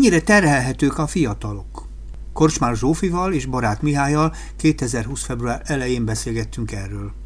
[0.00, 1.88] Mennyire terhelhetők a fiatalok?
[2.32, 5.24] Korcsmár Zsófival és barát Mihályal 2020.
[5.24, 7.19] február elején beszélgettünk erről.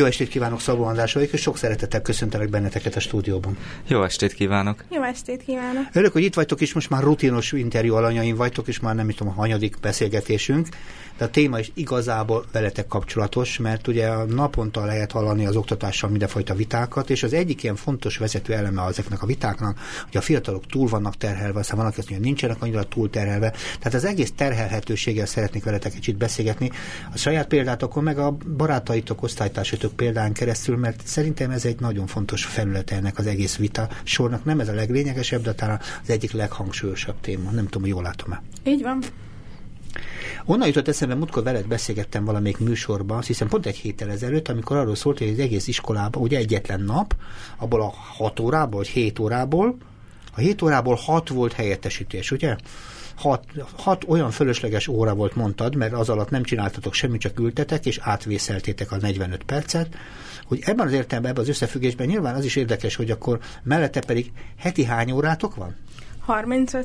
[0.00, 3.56] Jó estét kívánok, Szabó András vagyok, és sok szeretettel köszöntelek benneteket a stúdióban.
[3.86, 4.84] Jó estét kívánok!
[4.90, 5.82] Jó estét kívánok!
[5.92, 9.14] Örülök, hogy itt vagytok, és most már rutinos interjú alanyaim vagytok, és már nem is
[9.14, 10.68] tudom, a hanyadik beszélgetésünk,
[11.20, 16.10] de a téma is igazából veletek kapcsolatos, mert ugye a naponta lehet hallani az oktatással
[16.10, 20.66] mindenfajta vitákat, és az egyik ilyen fontos vezető eleme ezeknek a vitáknak, hogy a fiatalok
[20.66, 23.50] túl vannak terhelve, aztán vannak, mondja, nincsenek annyira túl terhelve.
[23.78, 26.70] Tehát az egész terhelhetőséggel szeretnék veletek kicsit beszélgetni.
[27.12, 32.44] A saját példátokon, meg a barátaitok, osztálytársatok példán keresztül, mert szerintem ez egy nagyon fontos
[32.44, 34.44] felület ennek az egész vita sornak.
[34.44, 37.50] Nem ez a leglényegesebb, de talán az egyik leghangsúlyosabb téma.
[37.50, 38.42] Nem tudom, hogy jól látom-e.
[38.64, 39.02] Így van.
[40.44, 44.76] Onnan jutott eszembe, múltkor veled beszélgettem valamelyik műsorban, azt hiszem pont egy héttel ezelőtt, amikor
[44.76, 47.14] arról szólt, hogy az egész iskolában, ugye egyetlen nap,
[47.56, 49.76] abból a hat órából, vagy hét órából,
[50.34, 52.56] a hét órából hat volt helyettesítés, ugye?
[53.20, 53.44] Hat,
[53.76, 57.98] hat olyan fölösleges óra volt, mondtad, mert az alatt nem csináltatok semmit, csak ültetek, és
[58.02, 59.96] átvészeltétek a 45 percet,
[60.44, 64.32] hogy ebben az értelemben, ebben az összefüggésben nyilván az is érdekes, hogy akkor mellette pedig
[64.58, 65.76] heti hány órátok van?
[66.26, 66.84] 35-40.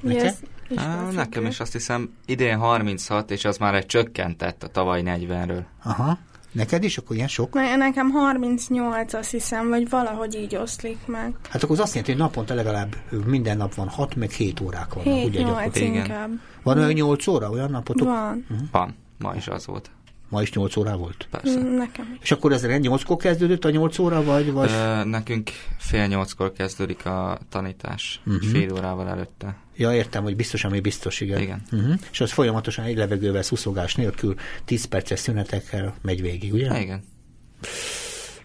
[0.00, 0.36] Mi Neked?
[0.76, 5.62] Á, nekem is azt hiszem idén 36, és az már egy csökkentett a tavaly 40-ről.
[5.82, 6.18] Aha.
[6.52, 6.98] Neked is?
[6.98, 7.52] Akkor ilyen sok?
[7.54, 11.34] Ne- Nekem 38, azt hiszem, vagy valahogy így oszlik meg.
[11.50, 14.96] Hát akkor az azt jelenti, hogy naponta legalább minden nap van 6 meg 7 órák
[14.96, 15.76] ugye 7-8 gyakorlatilag.
[15.88, 15.94] Igen.
[16.04, 16.30] inkább.
[16.62, 18.08] Van olyan 8 óra, olyan napotok?
[18.08, 18.46] Van.
[18.72, 19.90] Van, ma is az volt.
[20.32, 21.28] Ma is 8 órá volt.
[21.30, 21.58] Persze.
[21.58, 22.18] Mm, Nekem is.
[22.22, 24.52] És akkor ez 8-kor kezdődött a 8 óra, vagy?
[24.52, 24.70] vagy?
[24.70, 28.42] Ö, nekünk fél nyolckor kezdődik a tanítás, uh-huh.
[28.50, 29.56] fél órával előtte.
[29.76, 31.40] Ja, értem, hogy biztos, ami biztos, igen.
[31.40, 31.62] Igen.
[31.72, 31.94] Uh-huh.
[32.10, 34.34] És az folyamatosan egy levegővel, szuszogás nélkül,
[34.64, 36.80] 10 perces szünetekkel megy végig, ugye?
[36.80, 37.02] Igen.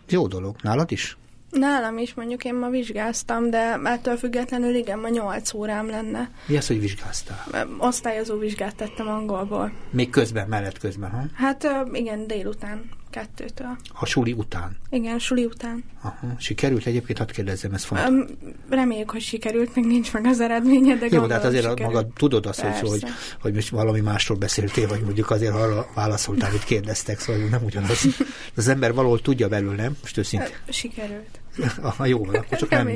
[0.09, 0.56] Jó dolog.
[0.61, 1.17] Nálad is?
[1.52, 6.30] Nálam is mondjuk én ma vizsgáztam, de ettől függetlenül igen, ma 8 órám lenne.
[6.46, 7.46] Mi az, hogy vizsgáztál?
[7.78, 9.72] Osztályozó vizsgát tettem angolból.
[9.90, 11.22] Még közben, mellett közben, ha?
[11.34, 13.78] Hát igen, délután, kettőtől.
[14.00, 14.78] A suli után.
[14.89, 15.83] Igen, suli után.
[16.01, 16.35] Aha.
[16.38, 18.07] Sikerült egyébként, hadd kérdezzem, ez fontos.
[18.07, 18.28] Öm,
[18.69, 21.94] reméljük, hogy sikerült, még nincs meg az eredménye, de Jó, de hát azért sikerült.
[21.94, 22.88] magad tudod azt, hogy, Persze.
[22.88, 23.03] hogy,
[23.41, 28.05] hogy most valami másról beszéltél, vagy mondjuk azért arra válaszoltál, hogy kérdeztek, szóval nem ugyanaz.
[28.55, 29.97] Az ember valahol tudja belül, nem?
[30.01, 30.55] Most őszintén.
[30.69, 31.39] Sikerült.
[31.81, 32.90] Aha, jó van, akkor csak nem,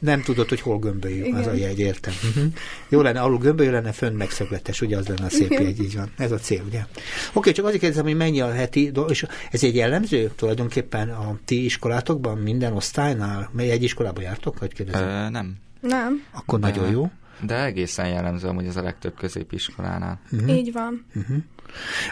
[0.00, 2.14] nem tudod, hogy hol gömbölyű, az a jegy, értem.
[2.28, 2.52] Uh-huh.
[2.88, 5.62] Jó lenne, alul gömbölyű lenne, fönn megszögletes, ugye az lenne a szép Igen.
[5.62, 6.10] jegy, így van.
[6.16, 6.84] Ez a cél, ugye?
[7.32, 11.64] Oké, csak azért kérdezem, hogy mennyi a heti, és ez egy jellemző tulajdonképpen a ti
[11.64, 13.50] iskolátokban, minden osztálynál?
[13.52, 15.08] Mely egy iskolába jártok, vagy kérdezem?
[15.08, 15.56] Ö, nem.
[15.80, 17.10] Nem, Akkor de- nagyon jó.
[17.42, 20.20] De egészen jellemző hogy ez a legtöbb középiskolánál.
[20.32, 20.56] Uh-huh.
[20.56, 21.06] így van.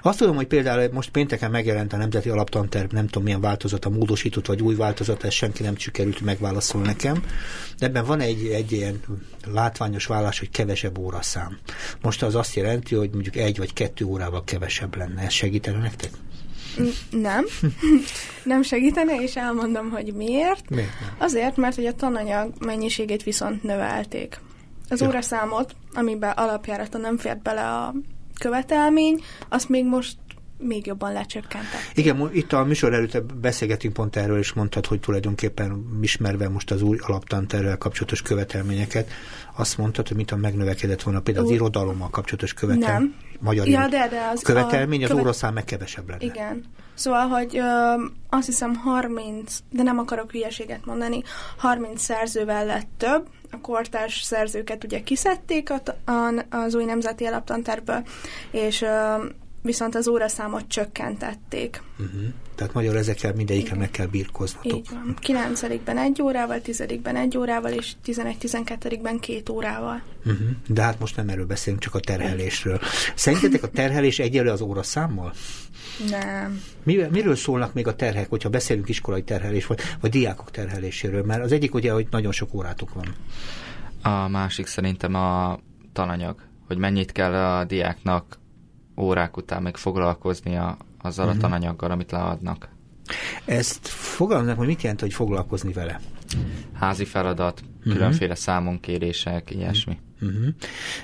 [0.03, 4.47] Azt tudom, hogy például most pénteken megjelent a Nemzeti Alaptanterv, nem tudom milyen változata, módosított
[4.47, 7.23] vagy új változata, ezt senki nem sikerült megválaszolni nekem.
[7.79, 9.01] De ebben van egy, egy ilyen
[9.53, 11.59] látványos vállás, hogy kevesebb óraszám.
[12.03, 15.23] Most az azt jelenti, hogy mondjuk egy vagy kettő órával kevesebb lenne.
[15.23, 16.11] Ez segítene nektek?
[17.11, 17.45] Nem.
[18.45, 20.71] nem segítene, és elmondom, hogy miért.
[20.71, 21.15] Miért nem?
[21.19, 24.41] Azért, mert hogy a tananyag mennyiségét viszont növelték.
[24.89, 25.07] Az Ja.
[25.09, 27.95] óraszámot, amiben alapjárata nem fért bele a
[28.39, 30.17] követelmény, azt még most
[30.61, 31.91] még jobban lecsökkentek.
[31.95, 36.83] Igen, itt a műsor előtt beszélgetünk pont erről, és mondtad, hogy tulajdonképpen ismerve most az
[36.83, 39.11] új alaptanterrel kapcsolatos követelményeket,
[39.57, 43.01] azt mondtad, hogy mit a megnövekedett volna például az irodalommal kapcsolatos követelmény.
[43.01, 43.15] Nem.
[43.41, 46.25] Magyar Ja, de, de az követelmény, az követ- óraszám meg kevesebb lenne.
[46.25, 46.65] Igen.
[46.95, 47.63] Szóval, hogy ö,
[48.29, 51.23] azt hiszem 30, de nem akarok hülyeséget mondani,
[51.57, 55.83] 30 szerzővel lett több, a kortárs szerzőket ugye kiszedték a,
[56.51, 58.03] az új nemzeti alaptanterből,
[58.51, 58.85] és
[59.63, 61.83] viszont az óraszámot csökkentették.
[61.99, 62.21] Uh-huh.
[62.55, 64.79] Tehát magyar ezekkel mindegyikkel meg kell birkoznatok.
[64.79, 65.17] Így van.
[65.23, 70.03] 9-ben egy órával, 10-ben egy órával, és 11-12-ben két órával.
[70.19, 70.49] Uh-huh.
[70.69, 72.81] De hát most nem erről beszélünk, csak a terhelésről.
[73.15, 75.33] Szerintetek a terhelés egyenlő az óraszámmal?
[76.11, 76.63] Nem.
[76.83, 81.23] Miről, miről szólnak még a terhek, hogyha beszélünk iskolai terhelés, vagy, vagy diákok terheléséről?
[81.25, 83.15] Mert az egyik ugye, hogy nagyon sok órátok van.
[84.03, 85.59] A másik szerintem a
[85.93, 88.39] tananyag, hogy mennyit kell a diáknak
[88.99, 91.37] órák után még foglalkoznia azzal Mhm.
[91.37, 92.69] a tananyaggal, amit leadnak.
[93.45, 96.01] Ezt fogalmaznak, hogy mit jelent, hogy foglalkozni vele?
[96.73, 97.91] Házi feladat, Mhm.
[97.95, 99.93] különféle számonkérések, ilyesmi.
[99.93, 100.08] Uh-huh.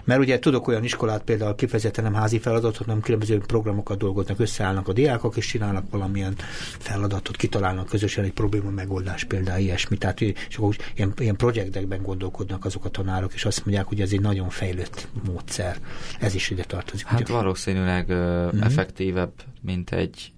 [0.04, 4.88] Mert ugye tudok olyan iskolát, például kifejezetten nem házi feladatot, hanem különböző programokat dolgoznak, összeállnak
[4.88, 6.34] a diákok, és csinálnak valamilyen
[6.78, 9.96] feladatot, kitalálnak közösen egy probléma megoldás, például ilyesmi.
[9.96, 14.12] Tehát és akkor ilyen, ilyen projektekben gondolkodnak azok a tanárok, és azt mondják, hogy ez
[14.12, 15.76] egy nagyon fejlett módszer.
[16.20, 17.06] Ez is ide tartozik.
[17.06, 17.32] Hát ugye?
[17.32, 18.62] valószínűleg uh, Mhm.
[18.62, 20.32] effektívebb, mint egy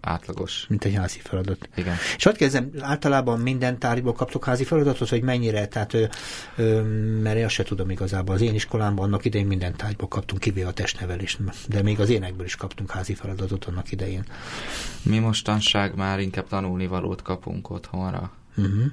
[0.00, 0.66] átlagos.
[0.68, 1.68] Mint egy házi feladat.
[1.74, 1.96] Igen.
[2.16, 6.04] És ott kezdem, általában minden tárgyból kaptok házi feladatot, hogy mennyire, tehát, ö,
[6.56, 6.82] ö,
[7.22, 8.34] mert én azt se tudom igazából.
[8.34, 11.38] Az én iskolámban annak idején minden tárgyból kaptunk, kivéve a testnevelést,
[11.68, 14.24] de még az énekből is kaptunk házi feladatot annak idején.
[15.02, 18.32] Mi mostanság már inkább tanulnivalót kapunk otthonra.
[18.56, 18.84] Uh-huh.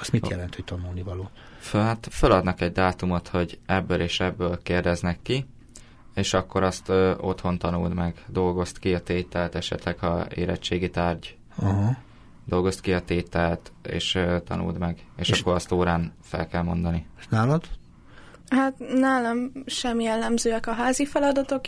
[0.00, 1.30] Azt mit jelent, hogy tanulni való?
[1.58, 5.46] Föl, hát feladnak egy dátumot, hogy ebből és ebből kérdeznek ki,
[6.16, 11.36] és akkor azt ö, otthon tanuld meg, dolgozt ki a tételt, esetleg ha érettségi tárgy,
[11.62, 11.96] Aha.
[12.44, 16.62] dolgozt ki a tételt, és ö, tanuld meg, és, És- akkor azt órán fel kell
[16.62, 17.06] mondani.
[17.18, 17.64] És nálad?
[18.48, 21.60] Hát nálam sem jellemzőek a házi feladatok,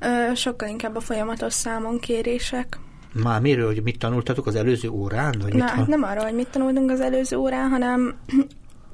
[0.00, 2.78] ö, sokkal inkább a folyamatos számonkérések.
[3.22, 5.34] Már miről, hogy mit tanultatok az előző órán?
[5.42, 8.16] Vagy Na, mit hát nem arról, hogy mit tanultunk az előző órán, hanem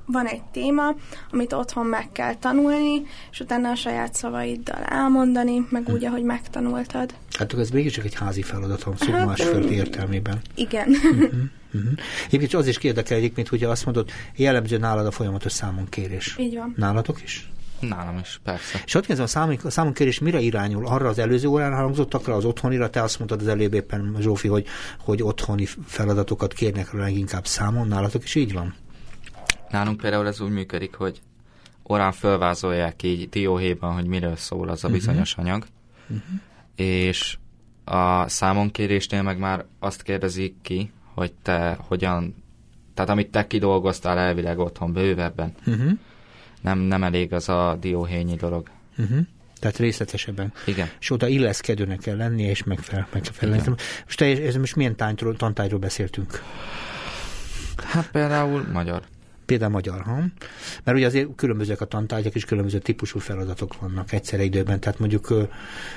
[0.07, 0.95] van egy téma,
[1.31, 7.15] amit otthon meg kell tanulni, és utána a saját szavaiddal elmondani, meg úgy, ahogy megtanultad.
[7.39, 10.41] Hát ez mégiscsak egy házi feladat, a szó Hát, másföldi értelmében.
[10.55, 10.89] Igen.
[10.89, 11.93] Uh-huh.
[12.27, 16.37] Egyébként az is érdekel egyébként, hogy azt mondod, jellemző nálad a folyamatos számonkérés.
[16.39, 16.75] Így van.
[16.77, 17.51] Nálatok is?
[17.89, 18.81] Nálam is, persze.
[18.85, 20.87] És ott kezdve a, számon, a számonkérés mire irányul?
[20.87, 22.91] Arra az előző órán hangzottakra, az otthonira?
[22.91, 24.67] Te azt mondtad az előbb éppen, Zsófi, hogy,
[24.99, 27.89] hogy otthoni feladatokat kérnek rá leginkább számon.
[27.89, 28.75] Nálatok is így van?
[29.73, 31.21] Nálunk például ez úgy működik, hogy
[31.89, 35.67] órán fölvázolják így dióhéjban, hogy miről szól az a bizonyos anyag,
[36.77, 37.37] és
[37.85, 42.35] a számonkérésnél meg már azt kérdezik ki, hogy te hogyan,
[42.95, 45.91] tehát amit te kidolgoztál elvileg otthon bővebben, Uh-huh.
[46.61, 48.69] nem, nem elég az a dióhényi dolog.
[48.99, 49.19] Uh-huh.
[49.61, 50.53] Tehát részletesebben.
[50.67, 50.89] Igen.
[51.01, 53.61] És oda illeszkedőnek kell lennie, és megfelel, megfelelni.
[53.61, 53.77] Igen.
[54.05, 56.43] Most, te, ez most milyen tányról, tantányról beszéltünk?
[57.77, 59.03] Hát például magyar.
[59.53, 60.15] Például magyar, ha?
[60.85, 64.81] Mert ugye azért különbözőek a tantárgyak, és különböző típusú feladatok vannak egyszerre időben.
[64.81, 65.49] Tehát mondjuk,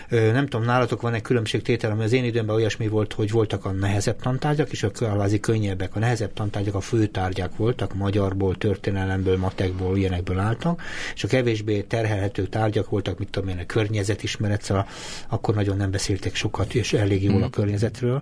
[0.10, 3.72] nem tudom, nálatok van egy különbségtétel, ami az én időmben olyasmi volt, hogy voltak a
[3.72, 5.96] nehezebb tantárgyak, és a kvázi könnyebbek.
[5.96, 10.82] A nehezebb tantárgyak a főtárgyak voltak, magyarból, történelemből, matekból, ilyenekből álltak,
[11.16, 14.88] és a kevésbé terhelhető tárgyak voltak, mit tudom én, a környezetismeret, szóval
[15.28, 18.22] akkor nagyon nem beszéltek sokat, és elég jól a környezetről.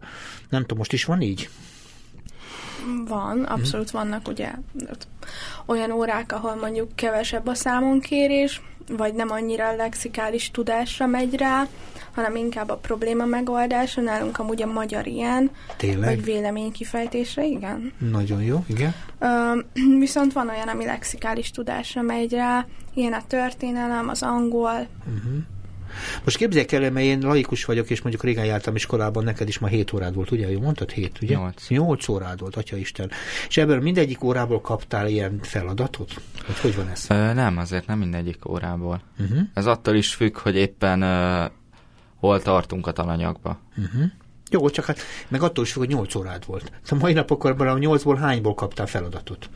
[0.50, 1.50] Nem tudom, most is van így?
[3.08, 4.52] Van, abszolút vannak ugye
[5.66, 11.68] olyan órák, ahol mondjuk kevesebb a számonkérés, vagy nem annyira lexikális tudásra megy rá,
[12.14, 14.02] hanem inkább a probléma megoldása.
[14.02, 16.16] Nálunk amúgy a magyar ilyen, Tényleg?
[16.16, 17.94] vagy véleménykifejtésre, igen.
[18.12, 18.94] Nagyon jó, igen.
[19.20, 19.60] Ö,
[20.00, 24.88] viszont van olyan, ami lexikális tudásra megy rá, ilyen a történelem, az angol.
[26.24, 29.68] Most képzeljek el, mert én laikus vagyok, és mondjuk régen jártam iskolában, neked is ma
[29.68, 30.52] 7 órád volt, ugye?
[30.52, 30.92] Jó mondtad?
[30.92, 31.36] 7, ugye?
[31.36, 31.68] Nyolc.
[31.68, 33.12] 8 órád volt, atya Isten.
[33.48, 36.14] És ebből mindegyik órából kaptál ilyen feladatot?
[36.46, 37.06] Hogy hogy van ez?
[37.10, 39.02] Ö, nem, azért nem mindegyik órából.
[39.20, 39.40] Uh-huh.
[39.54, 41.46] Ez attól is függ, hogy éppen ö,
[42.16, 43.60] hol tartunk a tananyagba.
[43.78, 44.12] Uh-huh.
[44.50, 46.72] Jó, csak hát meg attól is függ, hogy 8 órád volt.
[46.82, 49.50] Szóval mai napokorban a 8-ból hányból kaptál feladatot?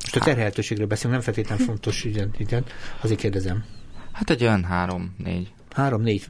[0.00, 2.64] Most a terhelhetőségről beszélünk, nem feltétlenül fontos, igen, igen.
[3.00, 3.64] Azért kérdezem.
[4.18, 5.52] Hát egy olyan három-négy.
[5.70, 6.26] Három, négy.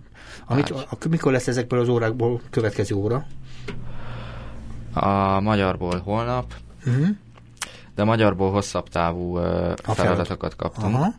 [0.46, 0.86] Amit, Ágy.
[0.90, 3.26] a, mikor lesz ezekből az órákból következő óra?
[4.92, 6.54] A magyarból holnap,
[6.86, 7.06] Uh-huh.
[7.94, 9.94] de magyarból hosszabb távú feladat.
[9.94, 10.94] feladatokat kaptunk.
[10.94, 11.14] Aha.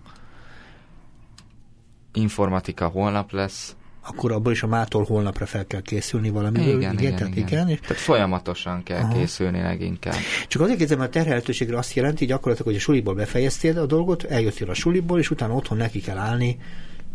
[2.14, 3.76] Informatika holnap lesz.
[4.10, 6.78] Akkor abból is a mától holnapra fel kell készülni valamiből.
[6.78, 7.48] Igen, igen, tehát igen.
[7.48, 7.70] igen.
[7.70, 9.14] És Tehát folyamatosan kell Aha.
[9.14, 10.16] készülni leginkább.
[10.48, 14.70] csak azért kérdezem, a terhelhetőségre azt jelenti gyakorlatilag, hogy a suliból befejeztél a dolgot, eljöttél
[14.70, 16.58] a suliból, és utána otthon neki kell állni.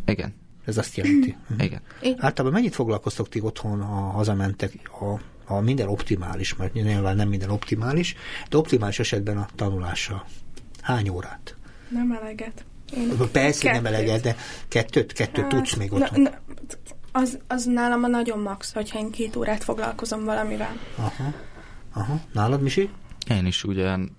[0.07, 0.35] Igen,
[0.65, 1.37] Ez azt jelenti.
[1.59, 1.81] igen.
[2.17, 5.21] Általában mennyit foglalkoztok ti otthon, ha hazamentek a,
[5.55, 8.15] a minden optimális, mert nyilván nem minden optimális,
[8.49, 10.25] de optimális esetben a tanulással.
[10.83, 11.57] Hány órát?
[11.89, 12.65] Nem eleget.
[12.97, 13.97] Én Persze nem kettőt.
[13.99, 14.37] eleget, de
[14.69, 16.21] kettőt, kettőt Hát, tudsz még na- otthon.
[16.23, 16.31] na,
[17.13, 20.77] az, az nálam a nagyon max, hogyha én két órát foglalkozom valamivel.
[20.97, 21.33] Aha.
[21.95, 22.21] Aha.
[22.33, 22.89] Nálad, Misi?
[23.31, 24.17] Én is ugyan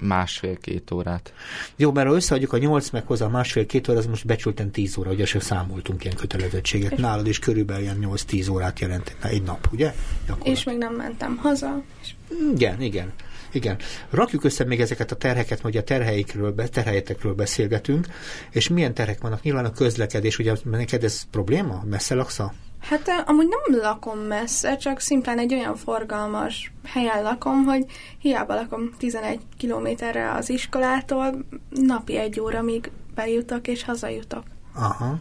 [0.00, 1.32] másfél-két órát.
[1.76, 4.96] Jó, mert ha összeadjuk a 8 meg hozzá a másfél-két óra, az most becsülten 10
[4.98, 6.96] óra, ugye se számoltunk ilyen kötelezettséget.
[6.96, 9.94] Nálad is körülbelül ilyen 8-10 órát jelent egy nap, ugye?
[10.26, 10.58] Gyakorlatilag.
[10.58, 11.82] És még nem mentem haza.
[12.02, 12.14] És
[12.54, 13.12] Igen, igen.
[13.52, 13.76] Igen.
[14.10, 18.06] Rakjuk össze még ezeket a terheket, hogy a terheikről, be- terhelyetekről beszélgetünk,
[18.50, 19.42] és milyen terhek vannak?
[19.42, 21.82] Nyilván a közlekedés, ugye neked ez probléma?
[21.84, 22.40] Messze laksz
[22.80, 27.84] Hát eh, amúgy nem lakom messze, csak szimplán egy olyan forgalmas helyen lakom, hogy
[28.18, 34.42] hiába lakom 11 kilométerre az iskolától, napi egy óra, míg bejutok és hazajutok.
[34.74, 35.18] Aha.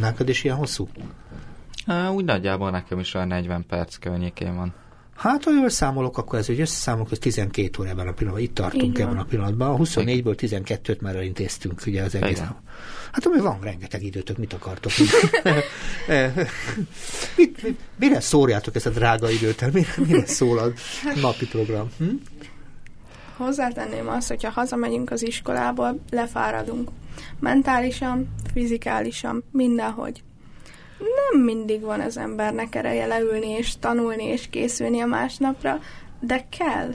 [0.00, 0.88] Neked is ilyen hosszú?
[2.14, 4.74] Úgy nagyjából nekem is olyan 40 perc környékén van.
[5.16, 8.44] Hát, ha jól számolok, akkor ez, hogy összeszámolok, ez 12 óra ebben a pillanatban.
[8.44, 9.70] Itt tartunk ebben a pillanatban.
[9.70, 12.36] A 24-ből 12-t már elintéztünk, ugye az egész.
[12.36, 12.56] Igen.
[13.12, 14.92] Hát ami van rengeteg időtök, mit akartok?
[17.36, 19.72] mit, mit, mire szórjátok ezt a drága időt?
[19.72, 20.72] Mire, mire szól a
[21.20, 21.90] napi program?
[21.98, 22.04] Hm?
[23.36, 26.90] Hozzátenném azt, hogyha hazamegyünk az iskolából, lefáradunk.
[27.40, 30.22] Mentálisan, fizikálisan, mindenhogy.
[30.98, 35.78] Nem mindig van az embernek ereje leülni és tanulni és készülni a másnapra,
[36.20, 36.94] de kell.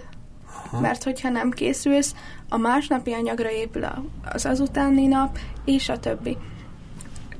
[0.71, 0.79] Aha.
[0.79, 2.15] Mert hogyha nem készülsz,
[2.49, 3.85] a másnapi anyagra épül
[4.23, 6.37] az azutáni nap, és a többi.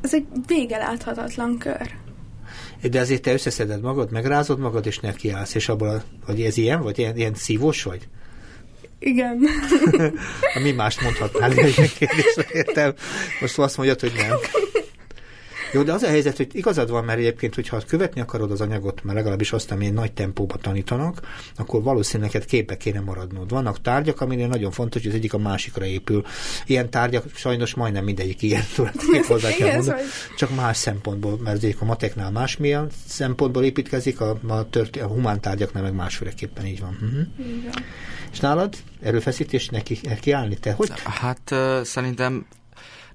[0.01, 1.91] Ez egy vége láthatatlan kör.
[2.81, 6.99] De azért te összeszeded magad, megrázod magad, és nekiállsz, és abból, hogy ez ilyen, vagy
[6.99, 8.07] ilyen, ilyen szívós vagy?
[8.99, 9.39] Igen.
[10.63, 12.93] Mi mást mondhatnál ilyen kérdésre, értem?
[13.41, 14.37] Most azt mondjad, hogy nem.
[15.71, 19.03] Jó, de az a helyzet, hogy igazad van, mert egyébként, hogyha követni akarod az anyagot,
[19.03, 21.21] mert legalábbis azt, amilyen nagy tempóba tanítanak,
[21.55, 23.49] akkor valószínűleg neked képbe kéne maradnod.
[23.49, 26.25] Vannak tárgyak, aminél nagyon fontos, hogy az egyik a másikra épül.
[26.65, 30.01] Ilyen tárgyak sajnos majdnem mindegyik ilyen tulajdonképpen hozzá kell mondani,
[30.37, 35.41] csak más szempontból, mert egyik a mateknál másmilyen szempontból építkezik, a, a, tört, a humán
[35.41, 36.97] tárgyaknál meg másféleképpen így van.
[37.01, 37.73] Uh-huh.
[38.31, 40.55] És nálad erőfeszítés neki, neki állni?
[40.55, 40.91] Te hogy?
[41.03, 42.45] Hát uh, szerintem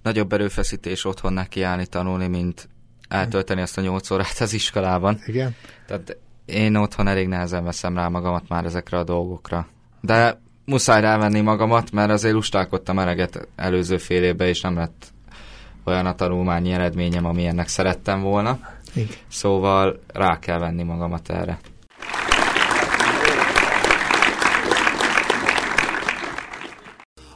[0.05, 2.69] nagyobb erőfeszítés otthon nekiállni tanulni, mint
[3.09, 5.21] eltölteni azt a nyolc órát az iskolában.
[5.27, 5.55] Igen.
[5.87, 9.67] Tehát én otthon elég nehezen veszem rá magamat már ezekre a dolgokra.
[10.01, 15.13] De muszáj rávenni magamat, mert azért lustálkodtam eleget előző fél évben, és nem lett
[15.85, 18.59] olyan a tanulmányi eredményem, amilyennek szerettem volna.
[18.95, 19.09] Igen.
[19.29, 21.59] Szóval rá kell venni magamat erre.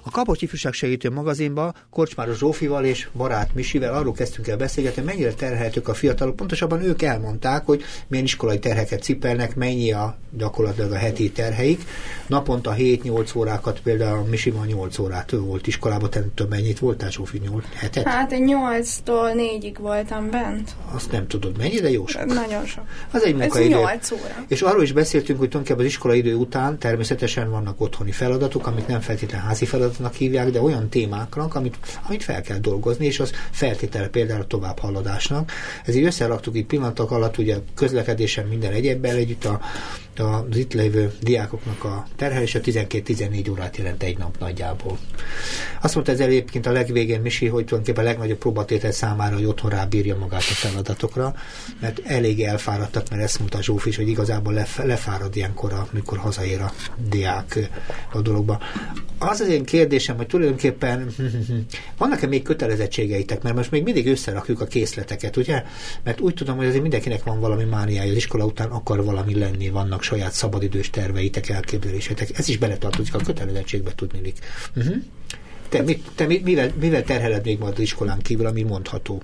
[0.09, 5.33] A Kapocs Ifjúság Segítő magazinba Korcsmáros Zsófival és barát Misivel arról kezdtünk el beszélgetni, mennyire
[5.33, 6.37] terhelhetők a fiatalok.
[6.37, 11.83] Pontosabban ők elmondták, hogy milyen iskolai terheket cipelnek, mennyi a gyakorlatilag a heti terheik.
[12.27, 17.65] Naponta 7-8 órákat, például Misiban 8 órát volt iskolában, te több mennyit voltál, Zsófi, 8
[17.75, 18.07] hetet?
[18.07, 20.71] Hát én 8-tól 4-ig voltam bent.
[20.95, 22.25] Azt nem tudod mennyi, de jó sok.
[22.25, 22.85] Nagyon sok.
[23.11, 23.75] Az egy munkaidő.
[23.75, 24.45] Ez 8 óra.
[24.47, 28.87] És arról is beszéltünk, hogy tulajdonképpen az iskolai idő után természetesen vannak otthoni feladatok, amik
[28.87, 31.77] nem feltétlenül házi feladatok, feladatnak hívják, de olyan témáknak, amit,
[32.09, 35.53] amit fel kell dolgozni, és az feltétele például a továbbhaladásnak.
[35.85, 39.61] Ezért összeraktuk itt pillanatok alatt, ugye közlekedésen minden egyébben együtt a
[40.21, 44.99] az itt lévő diákoknak a terhelése 12-14 órát jelent egy nap nagyjából.
[45.81, 49.71] Azt mondta ez egyébként a legvégén Misi, hogy tulajdonképpen a legnagyobb próbatétel számára, hogy otthon
[49.71, 51.35] rábírja magát a feladatokra,
[51.81, 56.61] mert elég elfáradtak, mert ezt mondta Zsóf is, hogy igazából lef- lefárad ilyenkor, amikor hazaér
[56.61, 56.73] a
[57.09, 57.71] diák
[58.13, 58.59] a dologba.
[59.19, 61.15] Az az én kérdésem, hogy tulajdonképpen
[61.99, 65.63] vannak-e még kötelezettségeitek, mert most még mindig összerakjuk a készleteket, ugye?
[66.05, 69.69] Mert úgy tudom, hogy azért mindenkinek van valami mániája, az iskola után akar valami lenni,
[69.69, 72.39] vannak saját szabadidős terveitek, elképzelésetek.
[72.39, 74.39] Ez is beletartozik a kötelezettségbe tudnilik.
[74.77, 74.97] Uh-huh.
[75.69, 79.23] Te, mit, te mivel, mivel terheled még majd az iskolán kívül, ami mondható?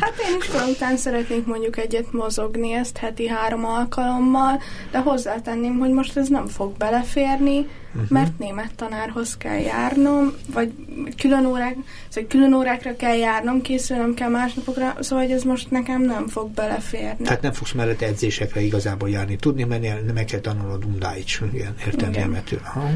[0.00, 5.90] Hát én iskola után szeretnék mondjuk egyet mozogni, ezt heti három alkalommal, de hozzátenném, hogy
[5.90, 8.10] most ez nem fog beleférni, uh-huh.
[8.10, 10.72] mert német tanárhoz kell járnom, vagy
[11.16, 11.76] külön, órák,
[12.08, 17.24] szóval külön órákra kell járnom, készülnem kell másnapokra, szóval ez most nekem nem fog beleférni.
[17.24, 22.10] Tehát nem fogsz mellett edzésekre igazából járni, tudni menni, meg kell tanulnod undáics, igen, értem
[22.10, 22.60] németül.
[22.74, 22.92] Uh-huh.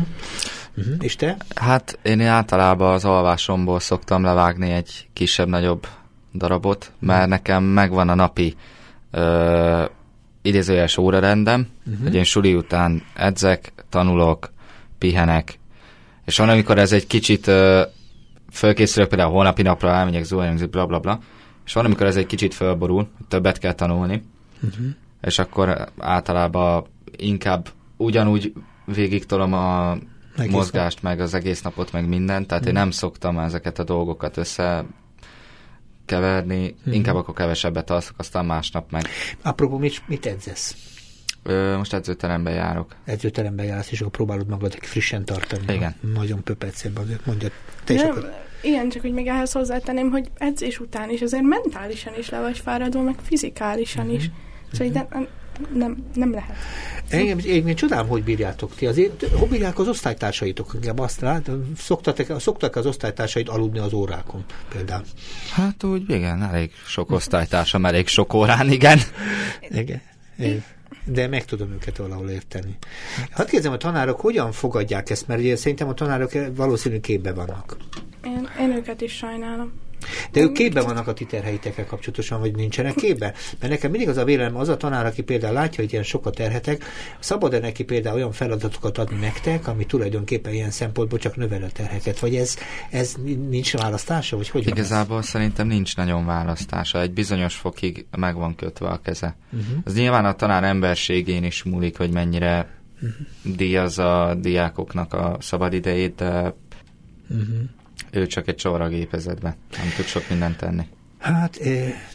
[1.01, 1.37] És te?
[1.55, 5.87] Hát én általában az alvásomból szoktam levágni egy kisebb-nagyobb
[6.39, 8.55] darabot, mert nekem megvan a napi
[9.11, 9.85] ö,
[10.43, 12.03] idézőjeles órarendem, uh-huh.
[12.03, 14.53] hogy én suli után edzek, tanulok,
[14.99, 15.59] pihenek,
[16.25, 17.83] és van, amikor ez egy kicsit ö,
[18.53, 21.21] fölkészülök, például holnapi napra elmegyek zuhanyzni, bla bla bla,
[21.65, 24.23] és van, amikor ez egy kicsit fölborul, többet kell tanulni,
[24.63, 24.87] uh-huh.
[25.23, 26.85] és akkor általában
[27.17, 28.53] inkább ugyanúgy
[28.85, 29.97] végig tolom a
[30.37, 31.13] egész mozgást, nap.
[31.13, 32.69] meg az egész napot, meg mindent, tehát mm.
[32.69, 34.85] én nem szoktam ezeket a dolgokat össze
[36.07, 36.93] keverni, mm.
[36.93, 39.07] inkább akkor kevesebbet alszok, aztán másnap meg.
[39.43, 40.77] Apropó, mit, mit edzesz?
[41.43, 42.95] Ö, most edzőterembe járok.
[43.05, 45.75] Edzőterembe jársz, és akkor próbálod magad frissen tartani.
[45.75, 45.95] Igen.
[46.15, 46.43] Nagyon
[46.95, 47.49] azért, mondja.
[47.85, 48.45] Te is akar...
[48.63, 52.59] Igen, csak hogy még ehhez hozzátenném, hogy edzés után is azért mentálisan is le vagy
[52.59, 54.15] fáradva, meg fizikálisan mm-hmm.
[54.15, 54.31] is.
[54.73, 55.27] Szóval mm-hmm.
[55.75, 56.57] Nem, nem, lehet.
[57.09, 58.87] Engem, én, én csodálom, hogy bírjátok ti.
[58.87, 60.71] Azért, hogy bírják az osztálytársaitok?
[60.75, 65.05] Engem azt lát, szoktak, szoktak az osztálytársaid aludni az órákon például?
[65.53, 68.99] Hát úgy, igen, elég sok osztálytársam, elég sok órán, igen.
[69.71, 70.01] Igen.
[70.39, 70.65] igen.
[71.05, 72.77] De meg tudom őket valahol érteni.
[73.31, 77.77] Hadd kérdezem, a tanárok hogyan fogadják ezt, mert ugye szerintem a tanárok valószínűleg képbe vannak.
[78.25, 79.73] Én, én őket is sajnálom.
[80.33, 83.33] De ők képben vannak a ti terheitekkel kapcsolatosan, vagy nincsenek képben?
[83.61, 86.35] Mert nekem mindig az a vélem, az a tanár, aki például látja, hogy ilyen sokat
[86.35, 86.85] terhetek,
[87.19, 92.19] szabad-e neki például olyan feladatokat adni nektek, ami tulajdonképpen ilyen szempontból csak növel a terheket?
[92.19, 92.57] Vagy ez,
[92.91, 93.15] ez
[93.49, 94.37] nincs választása?
[94.37, 97.01] Vagy hogy Igazából szerintem nincs nagyon választása.
[97.01, 99.37] Egy bizonyos fokig meg van kötve a keze.
[99.53, 99.79] Uh-huh.
[99.85, 103.57] Az nyilván a tanár emberségén is múlik, hogy mennyire uh-huh.
[103.57, 106.55] díjaz a diákoknak a szabadidejét, de
[107.29, 107.75] uh-huh
[108.17, 110.87] ő csak egy csavara gépezetbe, nem tud sok mindent tenni.
[111.19, 111.61] Hát,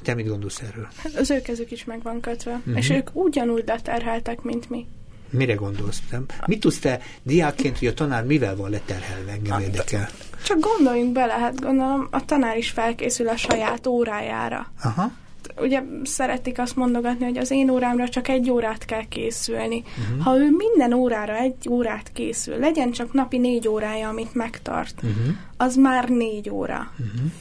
[0.01, 0.87] te mit gondolsz erről?
[0.95, 2.77] Hát az ő kezük is meg van kötve, uh-huh.
[2.77, 4.85] és ők ugyanúgy leterheltek, mint mi.
[5.29, 6.01] Mire gondolsz?
[6.11, 6.25] Nem?
[6.45, 10.09] Mit tudsz te diákként, hogy a tanár mivel van leterhelve, engem hát, érdekel?
[10.43, 14.71] Csak gondoljunk bele, hát gondolom a tanár is felkészül a saját órájára.
[14.83, 15.11] Aha
[15.61, 19.83] ugye szeretik azt mondogatni, hogy az én órámra csak egy órát kell készülni.
[19.99, 20.23] Uh-huh.
[20.23, 25.35] Ha ő minden órára egy órát készül, legyen csak napi négy órája, amit megtart, uh-huh.
[25.57, 26.91] az már négy óra.
[26.91, 27.31] Uh-huh.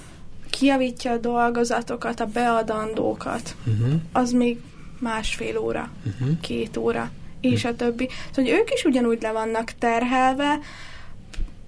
[0.50, 4.00] Kiavítja a dolgozatokat, a beadandókat, uh-huh.
[4.12, 4.58] az még
[4.98, 6.40] másfél óra, uh-huh.
[6.40, 7.10] két óra,
[7.40, 7.70] és uh-huh.
[7.70, 8.08] a többi.
[8.30, 10.58] Szóval hogy ők is ugyanúgy le vannak terhelve,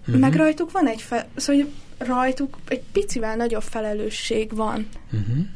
[0.00, 0.16] uh-huh.
[0.16, 1.66] meg rajtuk van egy, fe- szóval
[1.98, 4.88] rajtuk egy picivel nagyobb felelősség van.
[5.12, 5.46] Uh-huh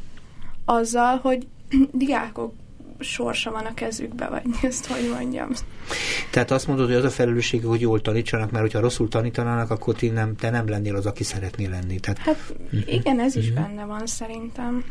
[0.66, 1.46] azzal, hogy
[1.92, 2.52] diákok
[2.98, 5.50] sorsa van a kezükbe, vagy ezt hogy mondjam.
[6.30, 9.94] Tehát azt mondod, hogy az a felelősség, hogy jól tanítsanak, mert hogyha rosszul tanítanának, akkor
[9.94, 12.00] ti nem, te nem lennél az, aki szeretnél lenni.
[12.00, 12.94] Tehát, hát uh-huh.
[12.94, 13.66] igen, ez is uh-huh.
[13.66, 14.84] benne van szerintem.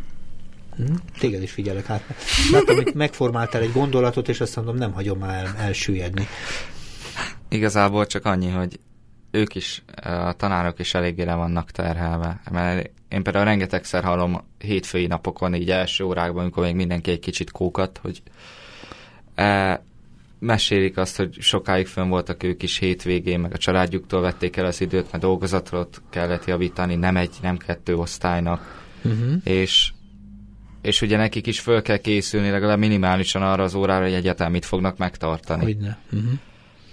[0.78, 0.96] Uh-huh.
[1.20, 2.04] Téged is figyelek hát.
[2.52, 6.28] Látom, hogy megformáltál egy gondolatot, és azt mondom, nem hagyom már el, elsüllyedni.
[7.50, 8.80] Igazából csak annyi, hogy
[9.36, 15.08] ők is, a tanárok is eléggé le vannak terhelve, mert én például rengetegszer hallom hétfői
[15.08, 18.22] napokon, így első órákban, amikor még mindenki egy kicsit kókat, hogy
[19.36, 19.82] e,
[20.40, 24.82] mesélik azt, hogy sokáig fönn voltak ők is hétvégén, meg a családjuktól vették el az
[24.82, 29.34] időt, mert dolgozatot kellett javítani, nem egy, nem kettő osztálynak, uh-huh.
[29.44, 29.92] és
[30.82, 34.66] és ugye nekik is föl kell készülni legalább minimálisan arra az órára, hogy egyetem mit
[34.66, 35.64] fognak megtartani.
[35.64, 35.98] Hogyne.
[36.12, 36.32] Uh-huh.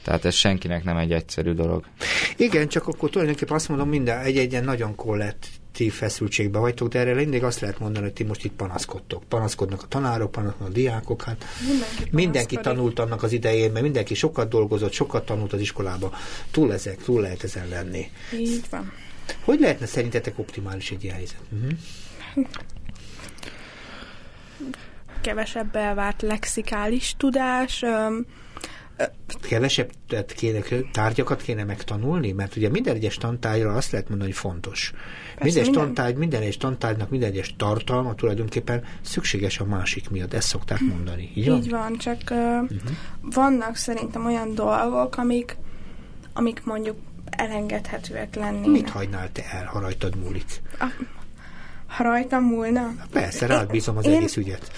[0.02, 1.84] Tehát ez senkinek nem egy egyszerű dolog.
[2.36, 7.44] Igen, csak akkor tulajdonképpen azt mondom, minden egy-egyen nagyon kollektív feszültségbe vagytok, de erre mindig
[7.44, 9.24] azt lehet mondani, hogy ti most itt panaszkodtok.
[9.28, 14.14] Panaszkodnak a tanárok, panaszkodnak a diákok, hát mindenki, mindenki tanult annak az idején, mert mindenki
[14.14, 16.12] sokat dolgozott, sokat tanult az iskolába.
[16.50, 18.10] Túl ezek, túl lehet ezen lenni.
[18.38, 18.92] Így van.
[19.44, 21.40] Hogy lehetne szerintetek optimális egy ilyen helyzet?
[21.52, 21.72] Uh-huh.
[25.20, 27.84] Kevesebb elvárt lexikális tudás,
[29.40, 29.90] kevesebb
[30.26, 30.60] kéne,
[30.92, 34.90] tárgyakat kéne megtanulni, mert ugye minden egyes tantárgyra azt lehet mondani, hogy fontos.
[34.90, 40.34] Persze, minden, minden tantárgy, minden egyes tantárgynak minden egyes tartalma tulajdonképpen szükséges a másik miatt,
[40.34, 41.30] ezt szokták mondani.
[41.34, 41.80] Így, Így van?
[41.80, 42.90] van, csak uh, uh-huh.
[43.20, 45.56] vannak szerintem olyan dolgok, amik,
[46.32, 46.96] amik mondjuk
[47.30, 48.66] elengedhetőek lennének.
[48.66, 50.44] Mit hagynál te el, ha rajtad múlik?
[50.78, 50.86] A,
[51.96, 52.94] ha rajtam múlna?
[53.10, 54.70] Persze, rád bízom az én, egész ügyet.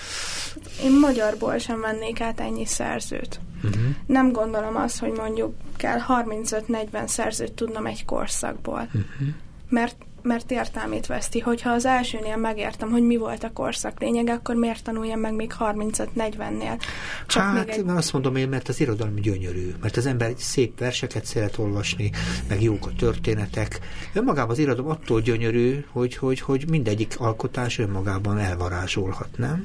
[0.83, 3.41] Én magyarból sem vennék át ennyi szerzőt.
[3.65, 3.83] Uh-huh.
[4.07, 8.81] Nem gondolom azt, hogy mondjuk kell 35-40 szerzőt tudnom egy korszakból.
[8.87, 9.29] Uh-huh.
[9.69, 11.39] Mert mert értelmét veszti.
[11.39, 15.53] Hogyha az elsőnél megértem, hogy mi volt a korszak lényege, akkor miért tanuljam meg még
[15.59, 16.81] 35-40-nél?
[17.27, 17.85] Csak hát, még egy...
[17.87, 22.11] azt mondom én, mert az irodalom gyönyörű, mert az ember szép verseket szeret olvasni,
[22.49, 23.81] meg jók a történetek.
[24.13, 29.65] Önmagában az irodalom attól gyönyörű, hogy, hogy, hogy mindegyik alkotás önmagában elvarázsolhat, nem?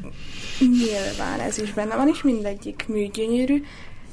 [0.60, 3.64] Nyilván ez is benne van, és mindegyik mű gyönyörű,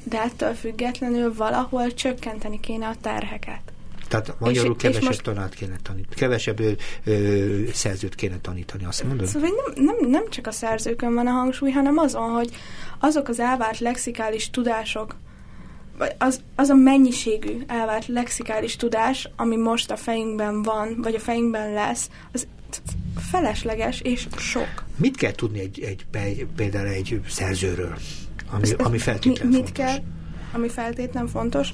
[0.02, 3.74] de ettől függetlenül valahol csökkenteni kéne a terheket.
[4.22, 5.22] Tehát magyarul és, kevesebb és most...
[5.22, 6.70] tanát kéne tanítani, kevesebb ö,
[7.04, 9.26] ö, szerzőt kéne tanítani, azt mondod?
[9.26, 12.50] Szóval nem, nem, nem csak a szerzőkön van a hangsúly, hanem azon, hogy
[12.98, 15.16] azok az elvárt lexikális tudások,
[16.18, 21.72] az, az a mennyiségű elvárt lexikális tudás, ami most a fejünkben van, vagy a fejünkben
[21.72, 22.46] lesz, az
[23.30, 24.84] felesleges és sok.
[24.96, 27.96] Mit kell tudni egy, egy, például egy szerzőről,
[28.50, 29.84] ami, ami feltétlenül mi, mit fontos?
[29.84, 30.02] kell,
[30.52, 31.72] ami feltétlenül fontos?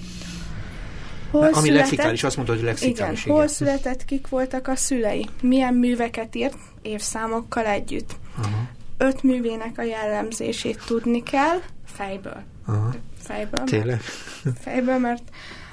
[1.32, 2.98] Hol Ami született, lexikális, azt mondta, hogy lexikális.
[2.98, 8.16] Igen, igen, hol született, kik voltak a szülei, milyen műveket írt évszámokkal együtt.
[8.36, 8.68] Aha.
[8.98, 12.42] Öt művének a jellemzését tudni kell fejből.
[12.66, 12.94] Aha.
[13.18, 13.64] Fejből.
[13.64, 14.00] Tényleg?
[14.42, 15.22] Mert, fejből, mert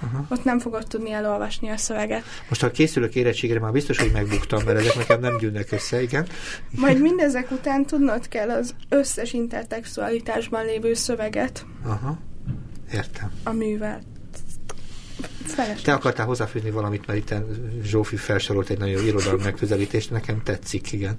[0.02, 0.26] Aha.
[0.30, 2.24] ott nem fogod tudni elolvasni a szöveget.
[2.50, 6.28] Most ha készülök érettségre, már biztos, hogy megbuktam, mert ezek nekem nem gyűnnek össze, igen.
[6.69, 11.65] Majd mindezek után tudnod kell az összes intertextualitásban lévő szöveget.
[11.86, 12.17] Aha,
[12.93, 13.32] értem.
[13.43, 14.02] A művel.
[15.84, 17.34] Te akartál hozzáfűzni valamit, mert itt
[17.84, 21.16] Zsófi felsorolt egy nagyon irodalmi megközelítést, nekem tetszik, igen.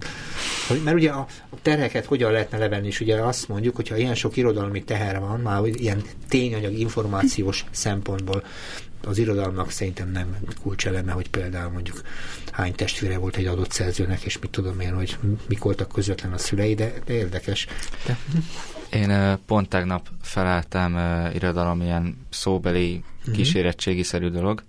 [0.85, 4.37] Mert ugye a, a terheket hogyan lehetne levenni, és ugye azt mondjuk, hogyha ilyen sok
[4.37, 8.43] irodalmi teher van, már ilyen tényanyag információs szempontból,
[9.05, 12.01] az irodalomnak szerintem nem kulcseleme, hogy például mondjuk
[12.53, 16.39] hány testvére volt egy adott szerzőnek, és mit tudom én, hogy mik voltak közvetlen a
[16.39, 17.67] szülei, de, de érdekes.
[18.07, 18.19] De...
[18.91, 20.99] Én pont tegnap feleltem
[21.35, 23.35] irodalom ilyen szóbeli uh-huh.
[23.35, 24.65] kísérettségi-szerű dolog,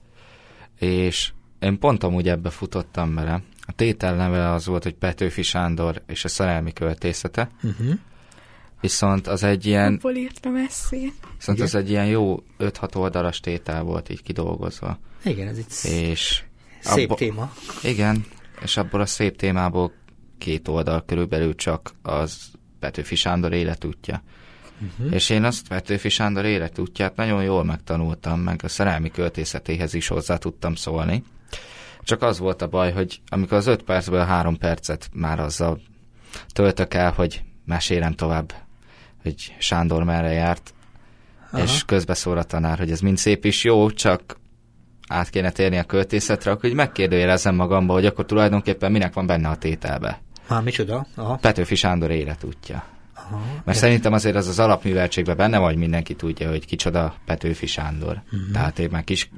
[0.79, 3.41] és én pont amúgy ebbe futottam bele.
[3.65, 7.49] A tétel neve az volt, hogy Petőfi Sándor és a szerelmi költészete.
[7.63, 7.93] Uh-huh.
[8.81, 9.93] Viszont az egy ilyen...
[9.93, 11.13] Abból írtam eszét.
[11.37, 11.69] Viszont Igen.
[11.69, 14.99] az egy ilyen jó 5-6 oldalas tétel volt így kidolgozva.
[15.23, 16.43] Igen, ez itt és
[16.79, 17.53] szép abba, téma.
[17.83, 18.25] Igen,
[18.63, 19.91] és abból a szép témából
[20.37, 24.23] két oldal körülbelül csak az Petőfi Sándor életútja.
[24.81, 25.13] Uh-huh.
[25.13, 30.37] És én azt Petőfi Sándor életútját nagyon jól megtanultam, meg a szerelmi költészetéhez is hozzá
[30.37, 31.23] tudtam szólni.
[32.03, 35.81] Csak az volt a baj, hogy amikor az öt percből három percet már azzal
[36.53, 38.53] töltök el, hogy mesélem tovább,
[39.21, 40.73] hogy Sándor merre járt,
[41.51, 41.63] Aha.
[41.63, 44.39] és közbeszól a tanár, hogy ez mind szép is jó, csak
[45.07, 49.49] át kéne térni a költészetre, akkor így megkérdőjelezem magamba, hogy akkor tulajdonképpen minek van benne
[49.49, 50.21] a tételbe.
[50.47, 51.07] Már micsoda?
[51.15, 51.35] Aha.
[51.35, 52.83] Petőfi Sándor életútja.
[53.31, 53.73] Aha, Mert de...
[53.73, 58.21] szerintem azért az az alapműveltségben benne vagy mindenki tudja, hogy kicsoda Petőfi Sándor.
[58.25, 58.51] Uh-huh.
[58.51, 59.29] Tehát én már kis,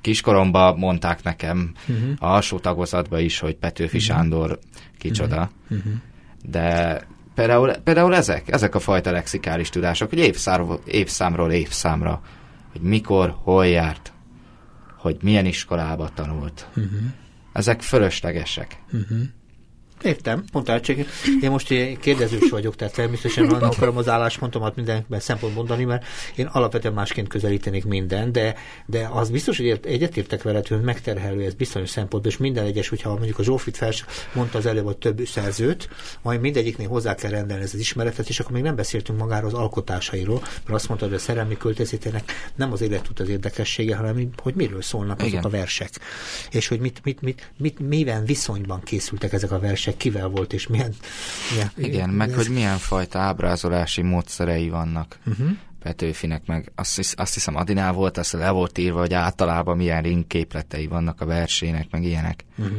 [0.00, 2.10] kiskoromban mondták nekem uh-huh.
[2.18, 4.16] a alsó tagozatban is, hogy Petőfi uh-huh.
[4.16, 4.58] Sándor
[4.98, 5.50] kicsoda.
[5.70, 5.92] Uh-huh.
[6.42, 7.00] De
[7.34, 12.22] például, például ezek, ezek a fajta lexikális tudások, hogy évszámról, évszámról évszámra,
[12.72, 14.12] hogy mikor, hol járt,
[14.96, 16.68] hogy milyen iskolába tanult.
[16.68, 16.92] Uh-huh.
[17.52, 18.82] Ezek fölöslegesek.
[18.92, 19.18] Uh-huh.
[20.02, 20.96] Értem, mondtál, csak
[21.40, 21.68] én most
[22.00, 26.04] kérdezős vagyok, tehát természetesen nem akarom az álláspontomat mindenben szempont mondani, mert
[26.36, 28.54] én alapvetően másként közelítenék minden, de,
[28.86, 33.14] de az biztos, hogy egyetértek veled, hogy megterhelő ez bizonyos szempontból, és minden egyes, hogyha
[33.14, 35.88] mondjuk a Zsófit fels mondta az előbb, hogy több szerzőt,
[36.22, 39.54] majd mindegyiknél hozzá kell rendelni ez az ismeretet, és akkor még nem beszéltünk magáról az
[39.54, 44.54] alkotásairól, mert azt mondta, hogy a szerelmi költözétének nem az életút az érdekessége, hanem hogy
[44.54, 45.44] miről szólnak azok Igen.
[45.44, 45.90] a versek,
[46.50, 50.66] és hogy mit, mit, mit, mit, miben viszonyban készültek ezek a versek, kivel volt, és
[50.66, 50.94] milyen...
[51.52, 52.34] milyen Igen, meg ez...
[52.34, 55.18] hogy milyen fajta ábrázolási módszerei vannak.
[55.26, 55.48] Uh-huh.
[55.82, 60.02] Petőfinek, meg azt, hisz, azt hiszem Adinál volt, azt le volt írva, hogy általában milyen
[60.02, 62.44] ringképletei vannak a versének, meg ilyenek.
[62.56, 62.76] Uh-huh.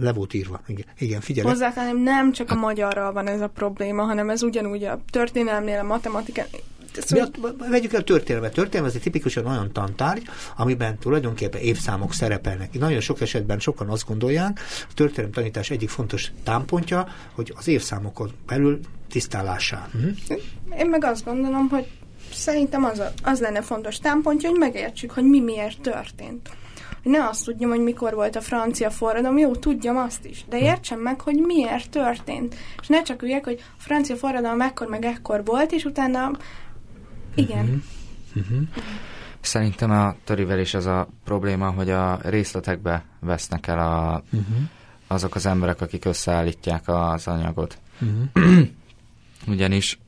[0.00, 1.48] Le volt írva, igen, igen figyelj.
[1.48, 5.82] Hozzátenném, nem csak a magyarral van ez a probléma, hanem ez ugyanúgy a történelemnél, a
[5.82, 6.46] matematikán,
[6.92, 7.56] Szóval...
[7.70, 8.52] vegyük el a történelmet.
[8.52, 10.22] Történelem az egy tipikusan olyan tantárgy,
[10.56, 12.78] amiben tulajdonképpen évszámok szerepelnek.
[12.78, 18.30] Nagyon sok esetben sokan azt gondolják, a történelem tanítás egyik fontos támpontja, hogy az évszámokon
[18.46, 19.88] belül tisztálásán.
[19.94, 20.40] Uh-huh.
[20.78, 21.86] Én meg azt gondolom, hogy
[22.32, 26.48] szerintem az, a, az lenne fontos támpontja, hogy megértsük, hogy mi miért történt.
[27.02, 30.58] Hogy ne azt tudjam, hogy mikor volt a francia forradalom, jó, tudjam azt is, de
[30.58, 32.54] értsem meg, hogy miért történt.
[32.80, 36.30] És ne csak üljek, hogy a francia forradalom ekkor meg ekkor volt, és utána
[37.38, 37.64] igen.
[37.64, 37.82] Uh-huh.
[38.50, 38.68] Uh-huh.
[39.40, 44.56] Szerintem a törivel is az a probléma, hogy a részletekbe vesznek el a, uh-huh.
[45.06, 47.78] azok az emberek, akik összeállítják az anyagot.
[48.00, 48.66] Uh-huh.
[49.46, 49.98] Ugyanis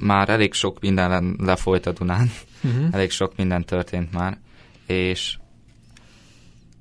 [0.00, 2.30] már elég sok minden lefolyt a Dunán,
[2.62, 2.88] uh-huh.
[2.90, 4.38] elég sok minden történt már,
[4.86, 5.38] és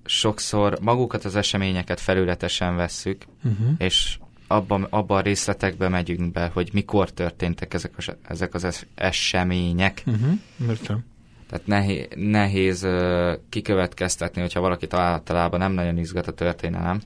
[0.06, 3.74] sokszor magukat az eseményeket felületesen vesszük, uh-huh.
[3.78, 4.20] és
[4.56, 10.04] abban abba a részletekbe megyünk be, hogy mikor történtek ezek, a, ezek az események.
[10.06, 10.32] Uh-huh,
[11.50, 17.02] Tehát nehéz, nehéz uh, kikövetkeztetni, hogyha valakit általában nem nagyon izgat a történelem,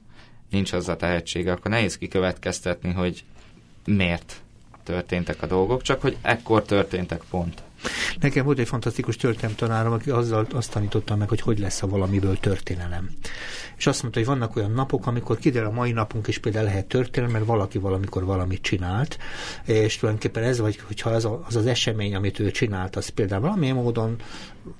[0.49, 3.23] nincs a tehetsége, akkor nehéz kikövetkeztetni, hogy
[3.85, 4.41] miért
[4.83, 7.63] történtek a dolgok, csak hogy ekkor történtek pont.
[8.19, 9.17] Nekem volt egy fantasztikus
[9.55, 13.09] tanárom, aki azzal azt tanította meg, hogy hogy lesz a valamiből történelem.
[13.77, 16.85] És azt mondta, hogy vannak olyan napok, amikor kiderül a mai napunk is például lehet
[16.85, 19.17] történelem, mert valaki valamikor valamit csinált,
[19.65, 23.41] és tulajdonképpen ez, vagy hogyha az, a, az az esemény, amit ő csinált, az például
[23.41, 24.15] valamilyen módon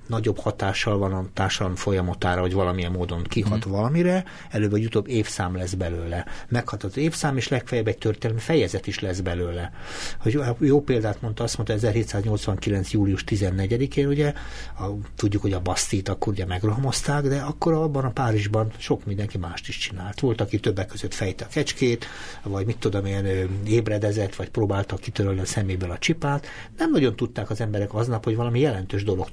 [0.07, 3.71] nagyobb hatással van a társadalom folyamatára, vagy valamilyen módon kihat mm.
[3.71, 6.25] valamire, előbb vagy utóbb évszám lesz belőle.
[6.47, 9.71] Meghat az évszám, és legfeljebb egy történelmi fejezet is lesz belőle.
[10.19, 12.91] Hogy jó példát mondta, azt mondta 1789.
[12.91, 14.33] július 14-én, ugye,
[14.79, 19.37] a, tudjuk, hogy a Basztit akkor ugye megrohamozták, de akkor abban a Párizsban sok mindenki
[19.37, 20.19] mást is csinált.
[20.19, 22.05] Volt, aki többek között fejte a kecskét,
[22.43, 23.25] vagy mit tudom, ilyen
[23.67, 26.47] ébredezett, vagy próbálta kitörölni a szeméből a csipát.
[26.77, 29.29] Nem nagyon tudták az emberek aznap, hogy valami jelentős dolog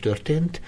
[0.51, 0.61] történt,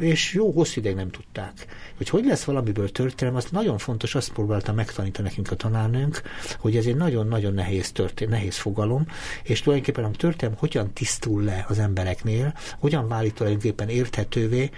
[0.00, 1.66] és jó hosszú ideig nem tudták.
[1.96, 6.22] Hogy hogy lesz valamiből történelem, az nagyon fontos, azt próbálta megtanítani nekünk a tanárnőnk,
[6.58, 9.06] hogy ez egy nagyon-nagyon nehéz, történ- nehéz fogalom,
[9.42, 14.70] és tulajdonképpen a történelem hogyan tisztul le az embereknél, hogyan válik tulajdonképpen érthetővé,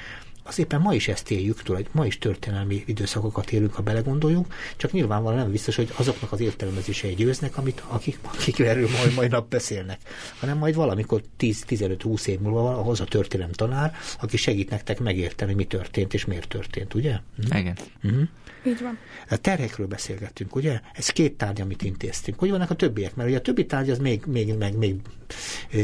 [0.47, 4.93] az éppen ma is ezt éljük, tulajdon, ma is történelmi időszakokat élünk, ha belegondoljuk, csak
[4.93, 9.51] nyilvánvalóan nem biztos, hogy azoknak az értelmezései győznek, amit, akik, akik erről majd, majd nap
[9.51, 10.01] beszélnek,
[10.39, 15.65] hanem majd valamikor 10-15-20 év múlva ahhoz a történelem tanár, aki segít nektek megérteni, mi
[15.65, 17.19] történt és miért történt, ugye?
[17.37, 17.57] Mhm.
[17.57, 17.77] Igen.
[18.03, 18.29] Uh-huh.
[18.67, 18.99] Így van.
[19.31, 20.81] A terhekről beszélgettünk, ugye?
[20.93, 22.39] Ez két tárgy, amit intéztünk.
[22.39, 23.15] Hogy vannak a többiek?
[23.15, 24.95] Mert ugye a többi tárgy az még, még, meg, még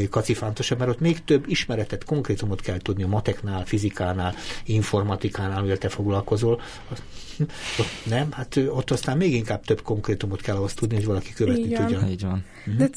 [0.09, 4.35] kacifántosabb, mert ott még több ismeretet, konkrétumot kell tudni a mateknál, fizikánál,
[4.65, 6.61] informatikánál, amivel te foglalkozol.
[8.03, 11.81] Nem, hát ott aztán még inkább több konkrétumot kell ahhoz tudni, hogy valaki követni Igen.
[11.81, 12.07] tudja.
[12.09, 12.45] Így van.
[12.65, 12.75] Uh-huh.
[12.75, 12.89] De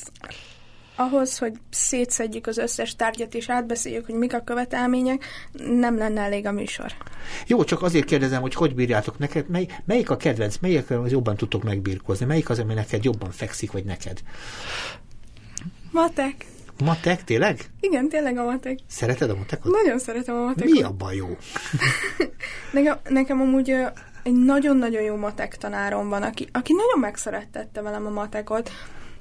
[0.97, 6.47] ahhoz, hogy szétszedjük az összes tárgyat és átbeszéljük, hogy mik a követelmények, nem lenne elég
[6.47, 6.92] a műsor.
[7.47, 11.37] Jó, csak azért kérdezem, hogy hogy bírjátok neked, mely, melyik a kedvenc, melyik az jobban
[11.37, 14.23] tudtok megbírkozni, melyik az, ami neked jobban fekszik, vagy neked?
[15.90, 16.47] Matek.
[16.85, 17.71] Matek, tényleg?
[17.81, 18.79] Igen, tényleg a matek.
[18.87, 19.73] Szereted a matekot?
[19.73, 20.71] Nagyon szeretem a matekot.
[20.71, 21.37] Mi abban jó?
[22.73, 23.71] nekem, nekem amúgy
[24.23, 28.71] egy nagyon-nagyon jó matek tanárom van, aki, aki nagyon megszerettette velem a matekot,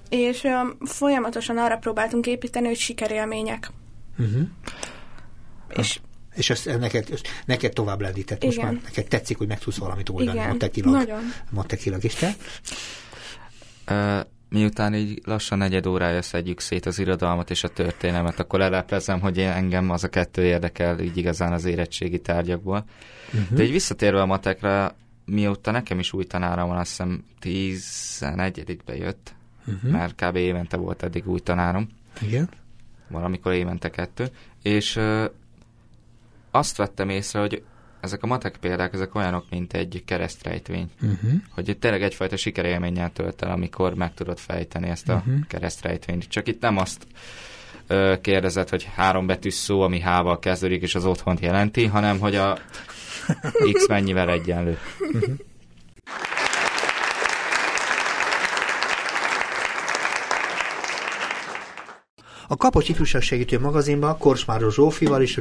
[0.09, 0.49] és ö,
[0.85, 3.71] folyamatosan arra próbáltunk építeni, hogy sikerélmények.
[4.17, 4.41] Uh-huh.
[5.69, 5.99] És
[6.35, 7.07] És ezt neked,
[7.45, 8.43] neked tovább lendített.
[8.43, 8.73] Most Igen.
[8.73, 10.93] már neked tetszik, hogy meg tudsz valamit oldani Igen, matekilag.
[10.93, 11.21] nagyon.
[11.51, 12.35] Matekilag is te?
[14.49, 19.37] Miután így lassan negyed órája szedjük szét az irodalmat és a történelmet, akkor leleplezem, hogy
[19.37, 22.85] én, engem az a kettő érdekel így igazán az érettségi tárgyakból.
[23.33, 23.57] Uh-huh.
[23.57, 29.35] De így visszatérve a matekra, mióta nekem is új tanára van, azt hiszem 11-be jött,
[29.67, 29.91] uh-huh.
[29.91, 30.35] mert kb.
[30.35, 31.89] évente volt eddig új tanárom,
[32.21, 32.49] Igen.
[33.07, 34.27] valamikor évente kettő,
[34.61, 35.25] és ö,
[36.51, 37.63] azt vettem észre, hogy
[38.05, 40.89] ezek a matek példák, ezek olyanok, mint egy keresztrejtvény.
[41.01, 41.31] Uh-huh.
[41.49, 45.47] Hogy tényleg egyfajta sikerélménnyel tölt el, amikor meg tudod fejteni ezt a uh-huh.
[45.47, 46.27] keresztrejtvényt.
[46.27, 47.07] Csak itt nem azt
[47.87, 52.35] ö, kérdezed, hogy három betűs szó, ami H-val kezdődik, és az otthont jelenti, hanem hogy
[52.35, 52.59] a
[53.73, 54.77] X mennyivel egyenlő.
[62.47, 65.39] A Kapocs Ifjúságsegítő magazinban Korsmáros Zsófival és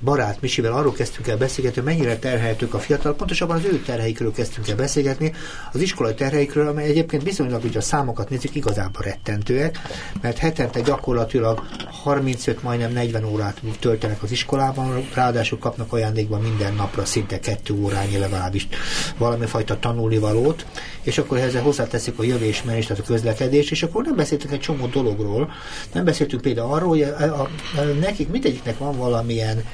[0.00, 4.32] barát Misivel arról kezdtünk el beszélgetni, hogy mennyire terhelhetők a fiatal, pontosabban az ő terheikről
[4.32, 5.32] kezdtünk el beszélgetni,
[5.72, 9.78] az iskolai terheikről, amely egyébként bizonylag, hogy a számokat nézzük, igazából rettentőek,
[10.22, 11.62] mert hetente gyakorlatilag
[12.02, 18.18] 35, majdnem 40 órát töltenek az iskolában, ráadásul kapnak ajándékban minden napra szinte kettő órányi
[18.18, 18.68] legalábbis
[19.16, 20.66] valami fajta tanulnivalót,
[21.06, 24.86] és akkor ezzel hozzáteszik a jövésmenést, tehát a közlekedést, és akkor nem beszéltünk egy csomó
[24.86, 25.50] dologról,
[25.92, 27.40] nem beszéltünk például arról, hogy a, a,
[27.76, 29.64] a, nekik mindegyiknek van valamilyen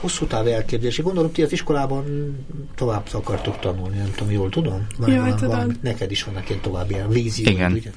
[0.00, 1.02] hosszú táv elképzelési.
[1.02, 2.04] Gondolom, ti az iskolában
[2.74, 4.86] tovább akartok tanulni, nem tudom, jól tudom?
[4.98, 5.56] Van, Jól van, tudom.
[5.56, 7.72] Van, neked is vannak ilyen további ilyen víziók, Igen.
[7.72, 7.90] ugye?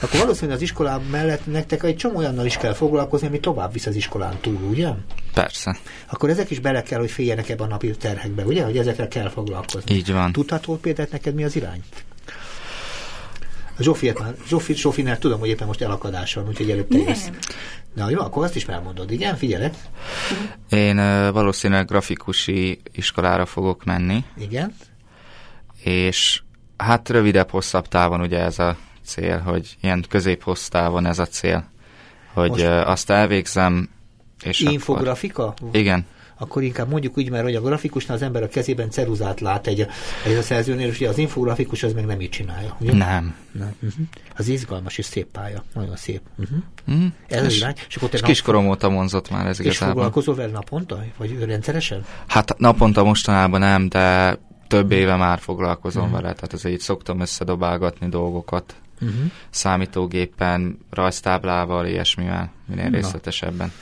[0.00, 3.86] Akkor valószínűleg az iskolában mellett nektek egy csomó olyannal is kell foglalkozni, ami tovább visz
[3.86, 4.88] az iskolán túl, ugye?
[5.34, 8.64] Persze, Akkor ezek is bele kell, hogy féljenek ebbe a napi terhekbe, ugye?
[8.64, 9.94] Hogy ezekre kell foglalkozni.
[9.94, 10.32] így van.
[10.32, 11.82] Tudható például neked mi az irány?
[13.78, 17.28] Zsófiát már, Zsófi, Zsófinál tudom, hogy éppen most elakadás van, úgyhogy előbb te jössz.
[17.94, 19.74] Na jó, akkor azt is elmondod, igen, figyelek.
[20.70, 20.96] Én
[21.32, 24.74] valószínűleg grafikusi iskolára fogok menni, Igen.
[25.82, 26.42] és
[26.76, 31.70] hát rövidebb, hosszabb távon ugye ez a cél, hogy ilyen közép-hossz távon ez a cél,
[32.32, 33.88] hogy Most- azt elvégzem,
[34.42, 34.72] és akkor...
[34.72, 35.54] Infografika?
[35.72, 36.06] Igen,
[36.38, 39.86] Akkor inkább mondjuk úgy, mert hogy a grafikusnál az ember a kezében ceruzát lát egy,
[40.26, 42.76] egy a szerzőnél, és ugye az infografikus az meg nem így csinálja.
[42.80, 42.92] Ugye?
[42.92, 43.34] nem.
[43.52, 43.74] Nem.
[43.82, 44.04] Uh-huh.
[44.36, 45.64] Az izgalmas és szép pálya.
[45.74, 46.20] Nagyon szép.
[46.38, 46.58] Uh-huh.
[46.90, 47.06] Mm.
[47.28, 47.74] Ez és, irány.
[47.88, 49.92] És akkor és nap- kiskorom óta vonzott már ez és igazából.
[49.94, 51.04] foglalkozol vele naponta?
[51.16, 52.04] Vagy rendszeresen?
[52.26, 58.08] Hát naponta mostanában nem, de több éve már foglalkozom vele, tehát azért így szoktam összedobálgatni
[58.08, 59.30] dolgokat Uh-huh.
[59.50, 62.96] számítógépen, rajztáblával, ilyesmivel, minél Na.
[62.96, 63.72] részletesebben.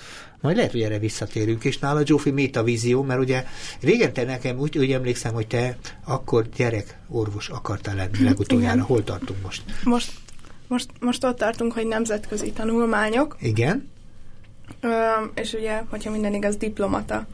[0.40, 3.44] Majd lehet, hogy erre visszatérünk, és nála Zsófi mit a vízió, mert ugye
[3.80, 8.74] régen te nekem úgy, úgy emlékszem, hogy te akkor gyerek orvos akartál lenni legutoljára.
[8.74, 8.86] Igen.
[8.86, 9.62] Hol tartunk most?
[9.84, 10.12] most,
[10.68, 13.88] most, most ott tartunk, hogy nemzetközi tanulmányok, Igen?
[14.80, 14.88] ö,
[15.34, 17.26] és ugye, hogyha minden igaz, diplomata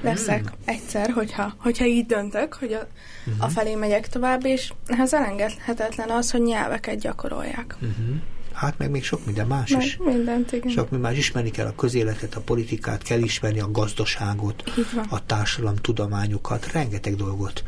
[0.00, 0.50] leszek Hmm.
[0.64, 2.86] egyszer, hogyha, hogyha így döntök, hogy a,
[3.24, 3.40] Mhm.
[3.42, 7.76] a felé megyek tovább, és ez elengedhetetlen az, hogy nyelveket gyakoroljak.
[7.80, 8.16] Uh-huh.
[8.56, 9.96] Hát meg még sok minden más Meg is.
[10.04, 10.70] mindent, igen.
[10.72, 11.18] Sok minden más.
[11.18, 14.62] Ismerni kell a közéletet, a politikát, kell ismerni a gazdaságot,
[15.08, 17.64] a társadalom tudományokat, rengeteg dolgot.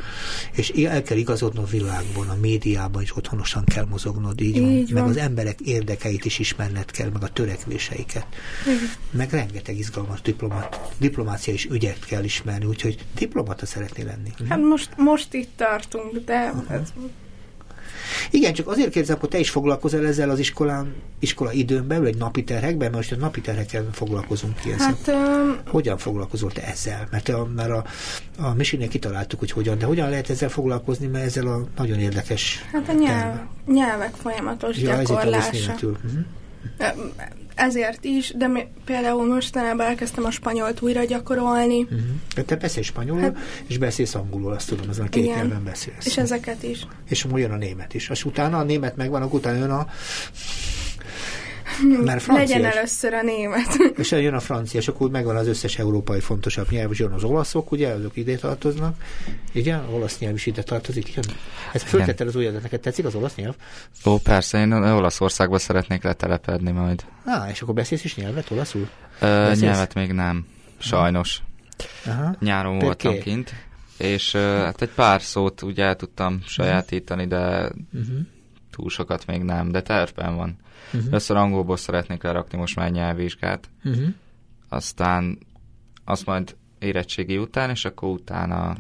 [0.52, 4.70] És el kell igazodnod a világban, a médiában is otthonosan kell mozognod, így, van.
[4.70, 5.10] Így Meg van.
[5.10, 8.26] az emberek érdekeit is ismerned kell, meg a törekvéseiket.
[8.66, 8.78] Igen.
[9.10, 14.30] Meg rengeteg izgalmas diplomát, diplomácia és ügyet kell ismerni, úgyhogy diplomata szeretné lenni.
[14.48, 16.92] Hát most, most itt tartunk, de ez,
[18.30, 22.16] Igen, csak azért kérdezem, hogy te is foglalkozol ezzel az iskolán, iskola időn belül, egy
[22.16, 25.12] napi terhekben, mert most a napi terheken foglalkozunk ilyen Hát ö,
[25.66, 27.08] Hogyan foglalkozol te ezzel?
[27.10, 27.84] Mert a, már a,
[28.38, 32.64] a Misinél kitaláltuk, hogy hogyan, de hogyan lehet ezzel foglalkozni, mert ezzel a nagyon érdekes
[32.72, 33.34] hát a nyelv,
[33.66, 35.48] nyelvek folyamatos Ja, gyakorlása.
[35.48, 35.96] az németül.
[37.54, 41.98] Ezért is, de mi, például mostanában elkezdtem a spanyolt újra gyakorolni, Mhm.
[42.34, 45.36] De te beszélsz spanyolul, Hát- és beszélsz angolul, azt tudom, azon a két Igen.
[45.36, 46.06] nyelven beszélsz.
[46.06, 46.86] és ezeket is.
[47.08, 48.08] és most jön a német is.
[48.10, 49.86] És utána a német megvan, akkor utána jön a...
[52.04, 53.76] Mert francia Legyen először a német.
[54.02, 57.24] És jön a francia, és akkor megvan az összes európai fontosabb nyelv, és jön az
[57.24, 58.96] olaszok, ugye, azok ide tartoznak.
[59.52, 61.08] Igen, olasz nyelv is ide tartozik.
[61.08, 61.24] Igen.
[61.72, 63.54] Ez föltetted az ujjadat, neked tetszik az olasz nyelv?
[64.04, 67.04] Ó, persze, én Olaszországba szeretnék letelepedni majd.
[67.24, 68.88] Á, és akkor beszélsz is nyelvet olaszul?
[69.20, 69.60] Ö, Beszélsz?
[69.60, 70.46] nyelvet még nem,
[70.78, 71.42] sajnos.
[72.06, 72.34] Aha.
[72.40, 73.52] Nyáron Per voltam kint,
[73.96, 78.18] és hát egy pár szót ugye el tudtam sajátítani, de Uh-huh.
[78.78, 80.56] Túl sokat még nem, de tervben van.
[80.86, 81.08] Uh-huh.
[81.08, 84.06] Először angolból szeretnék lerakni most már nyelvvizsgát, Uh-huh.
[84.68, 85.38] aztán
[86.04, 88.76] azt majd érettségi után, és akkor utána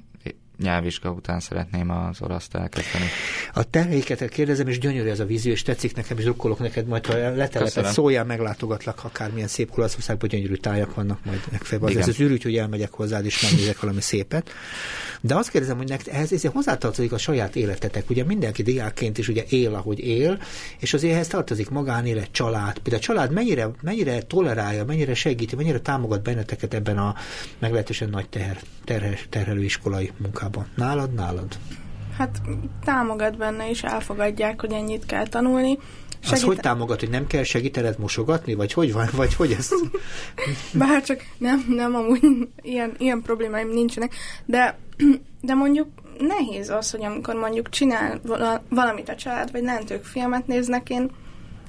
[0.58, 3.04] nyelvvizsga után szeretném az olaszt elkezdeni.
[3.52, 7.06] A terméket kérdezem, és gyönyörű ez a vízió, és tetszik nekem, és drukkolok neked, majd
[7.06, 12.20] ha leteleped, szóljál, meglátogatlak, akármilyen szép Olaszországban gyönyörű tájak vannak, majd legfeljebb az lesz az
[12.20, 14.50] ürügy, hogy elmegyek hozzád, és megnézek valami szépet.
[15.20, 18.10] De azt kérdezem, hogy nektek ehhez ezért hozzátartozik a saját életetek.
[18.10, 20.38] Ugye mindenki diákként is ugye él, ahogy él,
[20.78, 22.78] és azért ehhez tartozik magánélet, család.
[22.78, 27.14] Például a család mennyire, mennyire tolerálja, mennyire segíti, mennyire támogat benneteket ebben a
[27.58, 30.66] meglehetősen nagy teher, terhes, terhelő iskolai munkában.
[30.74, 31.58] Nálad, nálad.
[32.16, 32.40] Hát
[32.84, 35.78] támogat benne, és elfogadják, hogy ennyit kell tanulni.
[36.30, 39.70] Az hogy támogat, hogy nem kell segítened mosogatni, vagy hogy van, vagy hogy ez?
[40.72, 42.20] Bár csak nem, nem amúgy
[42.62, 44.14] ilyen, ilyen problémáim nincsenek,
[44.46, 44.78] de,
[45.40, 50.46] de mondjuk nehéz az, hogy amikor mondjuk csinál vala- valamit a család, vagy lentők filmet
[50.46, 51.10] néznek, én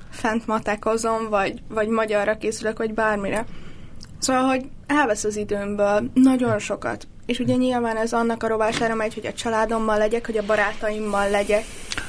[0.10, 3.46] fent matekozom, vagy, vagy magyarra készülök, vagy bármire.
[4.20, 7.08] Szóval, hogy elvesz az időmből nagyon sokat.
[7.26, 11.30] És ugye nyilván ez annak a rovására megy, hogy a családommal legyek, hogy a barátaimmal
[11.30, 11.64] legyek.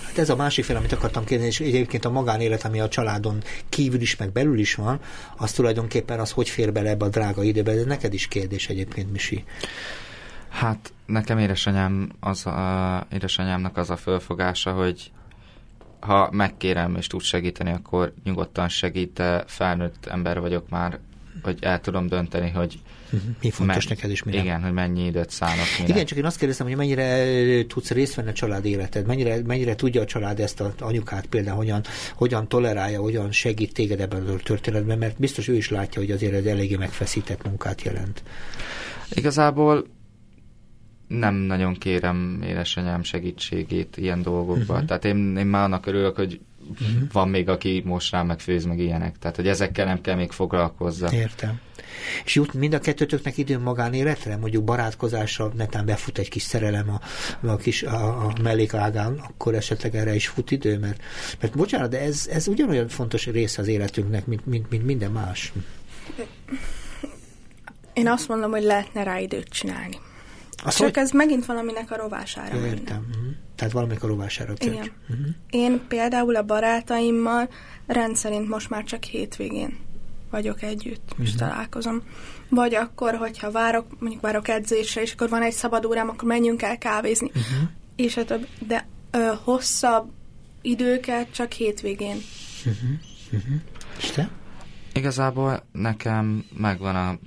[0.06, 3.42] Hát ez a másik fél, amit akartam kérdezni, és egyébként a magánélet, ami a családon
[3.68, 5.00] kívül is, meg belül is van,
[5.36, 9.12] az tulajdonképpen az hogy fér bele ebbe a drága időbe, de neked is kérdés egyébként,
[9.12, 9.44] Misi.
[10.50, 15.10] Hát nekem édesanyám az a, édesanyámnak az a fölfogása, hogy
[16.00, 20.98] ha megkérem és tud segíteni, akkor nyugodtan segít, de felnőtt ember vagyok már,
[21.42, 22.78] hogy el tudom dönteni, hogy
[23.40, 24.38] Mi fontos me- neked is, mire?
[24.38, 25.92] igen, hogy mennyi időt szánok mire.
[25.92, 29.42] Igen, csak én azt kérdeztem, hogy mennyire ö, tudsz részt venni a család életed, mennyire,
[29.46, 31.82] mennyire tudja a család ezt a anyukát például, hogyan,
[32.14, 36.34] hogyan tolerálja, hogyan segít téged ebben a történetben, mert biztos ő is látja, hogy azért
[36.34, 38.22] ez eléggé megfeszített munkát jelent.
[39.10, 39.86] Igazából
[41.18, 44.56] nem nagyon kérem édesanyám segítségét ilyen dolgokban.
[44.58, 44.70] Mhm.
[44.70, 44.86] Uh-huh.
[44.86, 47.12] Tehát én, én már annak örülök, hogy uh-huh.
[47.12, 49.18] van még, aki most rám meg főz, meg ilyenek.
[49.18, 51.12] Tehát, hogy ezekkel nem kell még foglalkozza.
[51.12, 51.60] Értem.
[52.24, 54.36] És jut mind a kettőtöknek időn magánéletre?
[54.36, 57.00] Mondjuk barátkozásra, netán befut egy kis szerelem a,
[57.46, 61.02] a, kis, a, a mellékágán, akkor esetleg erre is fut idő, mert,
[61.40, 65.52] mert bocsánat, de ez, ez ugyanolyan fontos része az életünknek, mint, mint, mint minden más.
[67.92, 69.98] Én azt mondom, hogy lehetne rá időt csinálni.
[70.62, 70.98] Azt Csak hogy...
[70.98, 72.66] ez megint valami a rovására menne.
[72.66, 73.06] értem.
[73.08, 73.34] Uh-huh.
[73.54, 74.72] Tehát valamikor rovására kell.
[74.72, 74.92] Igen.
[75.08, 75.26] Uh-huh.
[75.50, 77.48] Én például a barátaimmal
[77.86, 79.78] rendszerint most már csak hétvégén
[80.30, 82.02] vagyok együtt, és találkozom.
[82.48, 86.62] Vagy akkor, hogyha várok, mondjuk várok edzésre, és akkor van egy szabad órám, akkor menjünk
[86.62, 87.26] el kávézni.
[87.28, 87.68] Uh-huh.
[87.96, 88.46] És a többi.
[88.66, 90.10] De ö, hosszabb
[90.62, 92.16] időket csak hétvégén.
[93.98, 94.30] És te?
[94.92, 97.18] Igazából nekem megvan a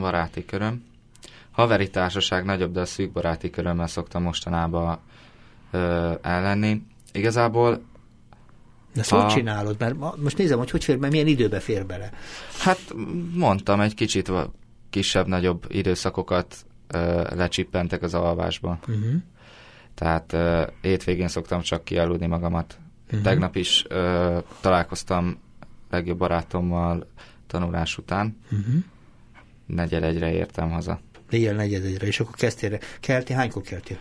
[0.00, 0.84] baráti köröm.
[1.56, 4.98] Haveri társaság nagyobb, de a szűk baráti körömmel szoktam mostanában
[5.70, 6.82] ö, ellenni.
[7.12, 7.82] Igazából,
[8.94, 9.76] De ezt hogy Ha- csinálod?
[9.78, 12.10] Mert most nézem, hogy hogy fér, mert milyen időbe fér bele.
[12.58, 12.78] hát
[13.34, 14.32] mondtam, egy kicsit
[14.90, 16.56] kisebb-nagyobb időszakokat
[16.88, 18.78] ö, lecsippentek az alvásban.
[18.88, 19.14] Uh-huh.
[19.94, 22.78] Tehát ö, hétvégén szoktam csak kialudni magamat.
[23.10, 23.22] Mhm.
[23.22, 25.38] Tegnap is ö, találkoztam
[25.90, 27.06] legjobb barátommal
[27.46, 28.36] tanulás után.
[28.44, 28.74] Uh-huh.
[29.66, 31.00] Negyed egyre értem haza.
[31.30, 32.78] Éjjel negyedegyre, és akkor kezdtél.
[33.00, 33.36] Keltél?
[33.36, 33.98] Hánykor keltél?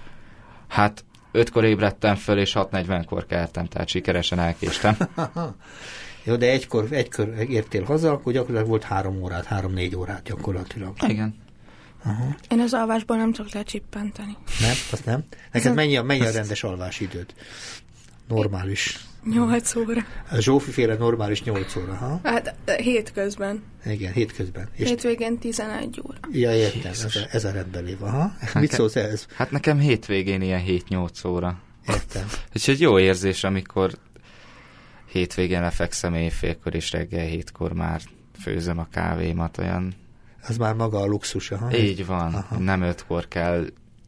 [0.68, 4.98] Hát ötkor ébredtem föl, és 6.40-kor keltem, tehát sikeresen elkéstem.
[6.24, 10.96] Jó, de egykor, egykor értél haza, akkor gyakorlatilag volt három órát, három-négy órát gyakorlatilag.
[11.08, 11.36] Igen.
[12.04, 12.36] Aha.
[12.50, 14.38] Én az alvásból nem tudok lecsippenteni.
[14.60, 14.76] Nem?
[14.92, 15.24] Azt nem?
[15.52, 17.34] Neked mennyi a, mennyi a rendes alvási időd?
[18.28, 19.06] Normális.
[19.34, 20.06] Nyolc óra.
[20.32, 22.20] A Zsófi féle normális 8 óra, ha?
[22.24, 23.64] Hát hétközben.
[23.86, 24.68] Igen, hétközben.
[24.74, 26.18] És Hétvégén 11 óra.
[26.32, 28.34] Ja, értem, ez a, ez a rendben lév, aha.
[28.54, 29.26] Mit szólsz ez?
[29.36, 31.60] Hát nekem hétvégén ilyen 7-8 óra.
[31.88, 32.28] Értem.
[32.54, 33.92] És egy jó érzés, amikor
[35.12, 38.02] hétvégén lefekszem éjfélkor, és reggel hétkor már
[38.42, 39.94] főzöm a kávémat, olyan...
[40.48, 41.78] Az már maga a luxus, aha.
[41.78, 42.58] Így van, aha.
[42.58, 43.66] nem ötkor kell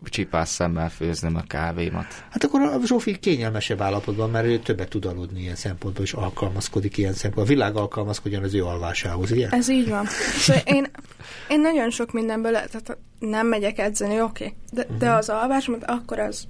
[0.10, 2.05] csipás szemmel főznöm a kávémat.
[2.30, 6.97] Hát akkor a Zsófi kényelmesebb állapotban, mert ő többet tud aludni ilyen szempontból, és alkalmazkodik
[6.97, 7.43] ilyen szempontból.
[7.43, 9.47] A világ alkalmazkodjon az ő alvásához, ugye?
[9.49, 10.05] Ez így van.
[10.38, 10.88] Szóval én,
[11.49, 14.58] én nagyon sok mindenből, tehát nem megyek edzeni, oké, okay.
[14.72, 14.97] de, uh-huh.
[14.97, 15.18] de mhm.
[15.18, 16.47] az alvásomat akkor az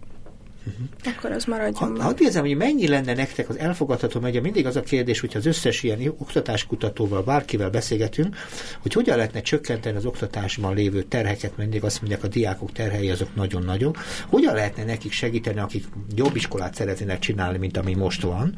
[0.67, 1.15] Uh-huh.
[1.15, 4.75] Akkor az maradjon ha, Hadd érzem, hogy mennyi lenne nektek az elfogadható megye, mindig az
[4.75, 8.35] a kérdés, hogyha az összes ilyen oktatáskutatóval, bárkivel beszélgetünk,
[8.79, 13.35] hogy hogyan lehetne csökkenteni az oktatásban lévő terheket, mindig azt mondják, a diákok terhei azok
[13.35, 13.97] nagyon nagyok,
[14.27, 18.53] hogyan lehetne nekik segíteni, akik jobb iskolát szeretnének csinálni, mint ami most van,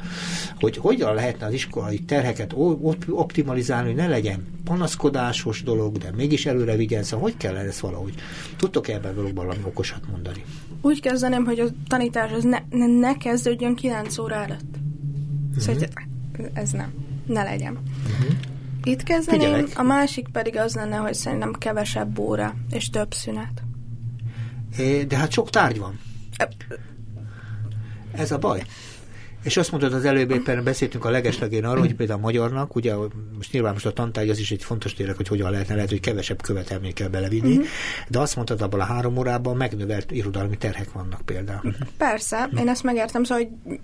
[0.60, 2.54] hogy hogyan lehetne az iskolai terheket
[3.08, 8.14] optimalizálni, hogy ne legyen panaszkodásos dolog, de mégis előre vigyen, szóval hogy kell ezt valahogy?
[8.56, 10.44] Tudtok ebben valami okosat mondani?
[10.80, 14.76] Úgy kezdeném, hogy a tanítás az ne, ne, ne kezdődjön 9 óra előtt.
[15.48, 15.62] Uh-huh.
[15.62, 15.88] Szóval
[16.52, 16.92] ez nem.
[17.26, 17.72] Ne legyen.
[17.72, 18.36] Uh-huh.
[18.84, 19.78] Itt kezdeném, Figyelek.
[19.78, 23.62] a másik pedig az lenne, hogy szerintem kevesebb óra és több szünet.
[24.78, 26.00] É, de hát sok tárgy van.
[28.12, 28.62] Ez a baj.
[29.42, 32.94] És azt mondod, az előbb éppen beszéltünk a legeslegén arról, hogy például a magyarnak, ugye
[33.36, 36.00] most nyilván most a tantárgy az is egy fontos tényleg, hogy hogyan lehetne, lehet, hogy
[36.00, 37.66] kevesebb követelmény kell belevinni, uh-huh.
[38.08, 41.60] de azt mondtad, abban a három órában megnövelt irodalmi terhek vannak például.
[41.64, 41.88] Uh-huh.
[41.96, 42.60] Persze, uh-huh.
[42.60, 43.78] én ezt megértem, szóval, hogy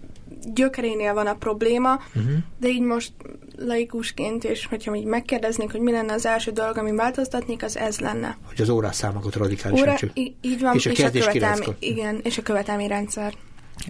[0.55, 2.33] gyökerénél van a probléma, uh-huh.
[2.61, 3.13] de így most
[3.59, 7.99] laikusként, és hogyha így megkérdeznék, hogy mi lenne az első dolog, ami változtatnék, az ez
[7.99, 8.39] lenne.
[8.47, 9.97] Hogy az órásszámokat radikálisan Óra,
[10.41, 13.35] így van, és a, és a követelmi, igen, és a követelmi rendszer.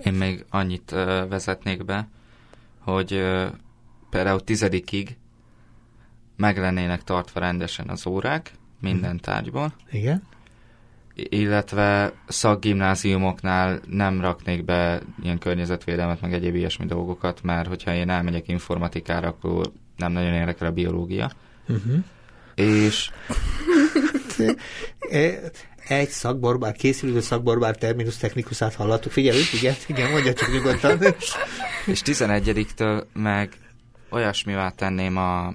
[0.05, 0.91] Én még annyit
[1.28, 2.09] vezetnék be,
[2.78, 3.24] hogy
[4.11, 5.16] például tizedikig
[6.37, 9.72] meg lennének tartva rendesen az órák minden tárgyból.
[9.91, 10.22] Igen.
[11.14, 18.49] Illetve szakgimnáziumoknál nem raknék be ilyen környezetvédelmet, meg egyéb ilyesmi dolgokat, mert hogyha én elmegyek
[18.49, 21.30] informatikára, akkor nem nagyon érdekel a biológia.
[21.68, 22.05] Uh-huh.
[22.55, 23.11] És
[25.89, 29.12] egy szakbarbár, készülő szakbarbár terminus technikusát hallottuk.
[29.12, 30.99] Figyelj, igen, igen, mondja csak nyugodtan.
[31.87, 33.53] És 11-től meg
[34.11, 35.55] olyasmivá tenném a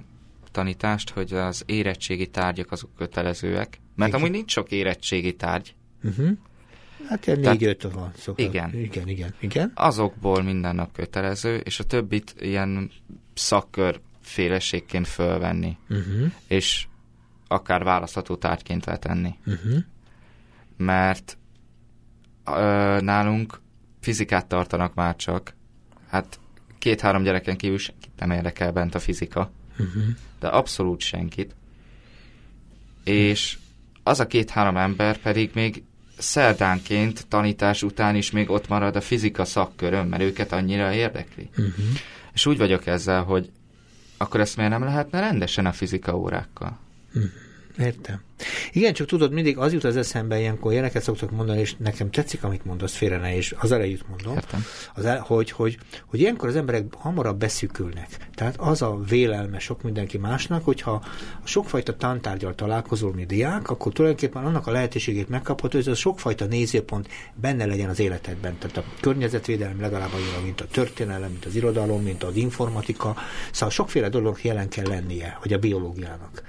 [0.50, 3.80] tanítást, hogy az érettségi tárgyak azok kötelezőek.
[3.94, 4.20] Mert igen.
[4.20, 5.74] amúgy nincs sok érettségi tárgy.
[6.02, 6.30] Uh-huh.
[7.08, 8.12] Hát ilyen négy-öt van.
[8.16, 8.44] Szóval.
[8.44, 8.74] Igen.
[8.74, 9.72] Igen, igen, igen.
[9.74, 12.90] Azokból minden nap kötelező, és a többit ilyen
[13.34, 15.76] szakkör féleségként fölvenni.
[15.88, 16.32] Uh-huh.
[16.46, 16.86] És
[17.48, 19.34] akár választható tárgyként letenni.
[19.46, 19.84] Uh-huh
[20.76, 21.38] mert
[22.46, 23.60] ö, nálunk
[24.00, 25.54] fizikát tartanak már csak.
[26.08, 26.38] Hát
[26.78, 29.50] két-három gyereken kívül senkit nem érdekel bent a fizika.
[29.70, 30.02] Uh-huh.
[30.40, 31.54] De abszolút senkit.
[33.04, 33.58] És
[34.02, 35.82] az a két-három ember pedig még
[36.18, 41.48] szerdánként tanítás után is még ott marad a fizika szakkörön, mert őket annyira érdekli.
[41.50, 41.84] Uh-huh.
[42.32, 43.50] És úgy vagyok ezzel, hogy
[44.16, 46.78] akkor ezt miért nem lehetne rendesen a fizika órákkal?
[47.08, 47.30] Uh-huh.
[47.78, 48.20] Értem.
[48.72, 52.44] Igen, csak tudod, mindig az jut az eszembe, ilyenkor ilyeneket szoktak mondani, és nekem tetszik,
[52.44, 54.44] amit mondasz, félre ne, és az elejét mondom,
[54.94, 58.08] az el, hogy, hogy, hogy ilyenkor az emberek hamarabb beszűkülnek.
[58.34, 60.92] Tehát az a vélelme sok mindenki másnak, hogyha
[61.42, 65.94] a sokfajta tantárgyal találkozol, mi diák, akkor tulajdonképpen annak a lehetőségét megkapod, hogy az a
[65.94, 68.58] sokfajta nézőpont benne legyen az életedben.
[68.58, 73.16] Tehát a környezetvédelem legalább olyan, mint a történelem, mint az irodalom, mint az informatika.
[73.52, 76.42] Szóval sokféle dolog jelen kell lennie, hogy a biológiának.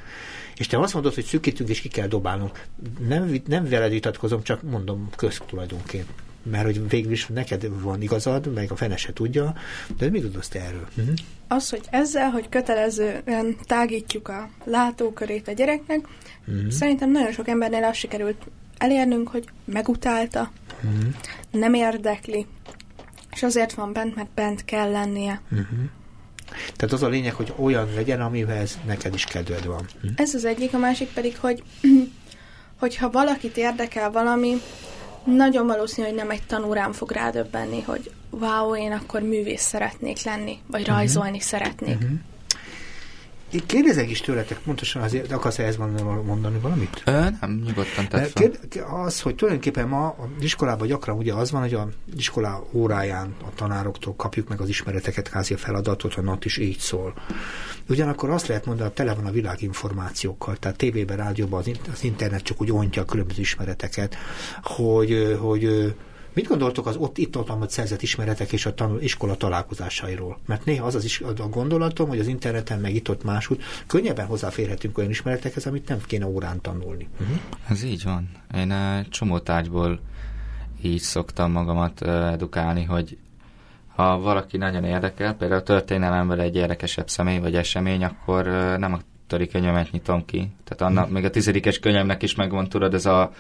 [0.56, 2.66] És te azt mondod, hogy szűkítünk és ki kell dobálnunk.
[3.08, 6.08] Nem, nem veled vitatkozom, csak mondom köztulajdonként.
[6.44, 9.56] Mert hogy végül is neked van igazad, meg a fene se tudja,
[9.98, 10.88] de mit tudsz te erről?
[10.98, 11.14] Uh-huh.
[11.48, 16.08] Az, hogy ezzel, hogy kötelezően tágítjuk a látókörét a gyereknek,
[16.48, 16.70] uh-huh.
[16.70, 18.48] szerintem nagyon sok embernél azt sikerült
[18.78, 20.52] elérnünk, hogy megutálta,
[20.84, 21.14] uh-huh.
[21.52, 22.46] nem érdekli,
[23.32, 25.42] és azért van bent, mert bent kell lennie.
[25.52, 25.80] Uh-huh.
[26.76, 29.88] Tehát az a lényeg, hogy olyan legyen, amihez neked is kedved van.
[30.02, 30.08] Hm?
[30.16, 31.64] Ez az egyik, a másik pedig, hogy
[32.80, 34.62] hogyha valakit érdekel valami,
[35.24, 40.58] nagyon valószínű, hogy nem egy tanórán fog rádöbbenni, hogy wow, én akkor művész szeretnék lenni,
[40.68, 40.96] vagy uh-huh.
[40.96, 41.96] rajzolni szeretnék.
[41.96, 42.20] Uh-huh.
[43.66, 47.02] Kérdezek is tőletek, pontosan azért akarsz ehhez mondani valamit?
[47.06, 48.76] Ö, nem, nyugodtan tett
[49.06, 53.54] Az, hogy tulajdonképpen ma a iskolában gyakran ugye az van, hogy a iskola óráján a
[53.56, 57.14] tanároktól kapjuk meg az ismereteket, kázi a feladatot, a nat is így szól.
[57.90, 62.42] Ugyanakkor azt lehet mondani, hogy tele van a világ információkkal, tehát tévében, rádióban az internet
[62.42, 64.16] csak úgy ontja a különböző ismereteket,
[64.64, 65.94] hogy, hogy
[66.34, 70.40] Mit gondoltok az ott itt ott szerzett ismeretek és a tanul, iskola találkozásairól?
[70.46, 74.26] Mert néha az, az is a gondolatom, hogy az interneten meg itt ott máshogy könnyebben
[74.26, 77.08] hozzáférhetünk olyan ismeretekhez, amit nem kéne órán tanulni.
[77.22, 77.38] Uh-huh.
[77.70, 78.30] Ez így van.
[78.56, 80.00] Én egy csomó tárgyból
[80.82, 83.18] így szoktam magamat uh, edukálni, hogy
[83.96, 88.94] ha valaki nagyon érdekel, például a történelemben egy érdekesebb személy vagy esemény, akkor uh, nem
[88.94, 90.52] a könyvemet nyitom ki.
[90.64, 91.14] Tehát annak, mm.
[91.14, 93.32] még a tizedikes könyvemnek is megvan, tudod, ez a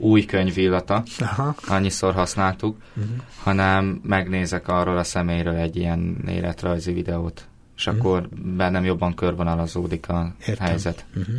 [0.00, 1.54] új könyvillata, Aha.
[1.66, 3.12] annyiszor használtuk, uh-huh.
[3.42, 7.44] hanem megnézek arról a személyről egy ilyen életrajzi videót,
[7.76, 8.00] és uh-huh.
[8.00, 10.66] akkor bennem jobban körvonalazódik a Értem.
[10.66, 11.04] helyzet.
[11.16, 11.34] Uh-huh.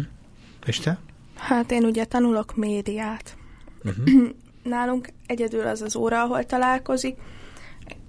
[0.65, 0.97] És te?
[1.35, 3.37] Hát én ugye tanulok médiát.
[3.83, 4.29] Uh-huh.
[4.63, 7.15] Nálunk egyedül az az óra, ahol találkozik.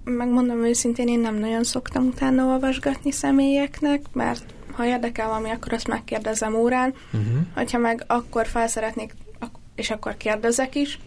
[0.04, 5.88] Megmondom őszintén, én nem nagyon szoktam utána olvasgatni személyeknek, mert ha érdekel valami, akkor azt
[5.88, 6.94] megkérdezem órán.
[7.12, 7.38] Uh-huh.
[7.54, 9.14] Hogyha meg akkor felszeretnék
[9.82, 10.98] és akkor kérdezek is,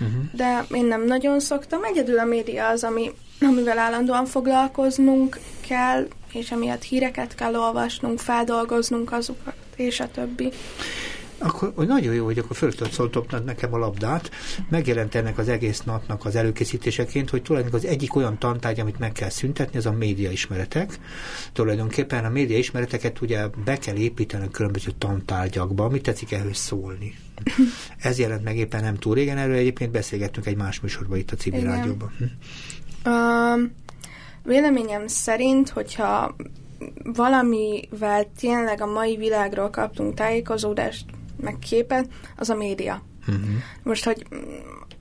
[0.00, 0.24] uh-huh.
[0.32, 1.84] de én nem nagyon szoktam.
[1.84, 3.10] Egyedül a média az, ami,
[3.40, 10.52] amivel állandóan foglalkoznunk kell, és emiatt híreket kell olvasnunk, feldolgoznunk azokat, és a többi
[11.42, 14.30] akkor hogy nagyon jó, hogy akkor föl tudod nekem a labdát.
[14.68, 19.12] Megjelent ennek az egész napnak az előkészítéseként, hogy tulajdonképpen az egyik olyan tantárgy, amit meg
[19.12, 20.98] kell szüntetni, ez a média ismeretek.
[21.52, 25.88] Tulajdonképpen a média ismereteket ugye be kell építeni a különböző tantárgyakba.
[25.88, 27.14] Mit tetszik ehhez szólni?
[27.98, 31.36] Ez jelent meg éppen nem túl régen, erről egyébként beszélgettünk egy más műsorban itt a
[31.36, 32.12] civil rádióban.
[32.18, 32.24] Hm.
[33.10, 33.70] Uh,
[34.44, 36.36] véleményem szerint, hogyha
[37.04, 41.04] valamivel tényleg a mai világról kaptunk tájékozódást,
[41.42, 43.02] meg képet, az a média.
[43.28, 43.44] Uh-huh.
[43.82, 44.26] Most, hogy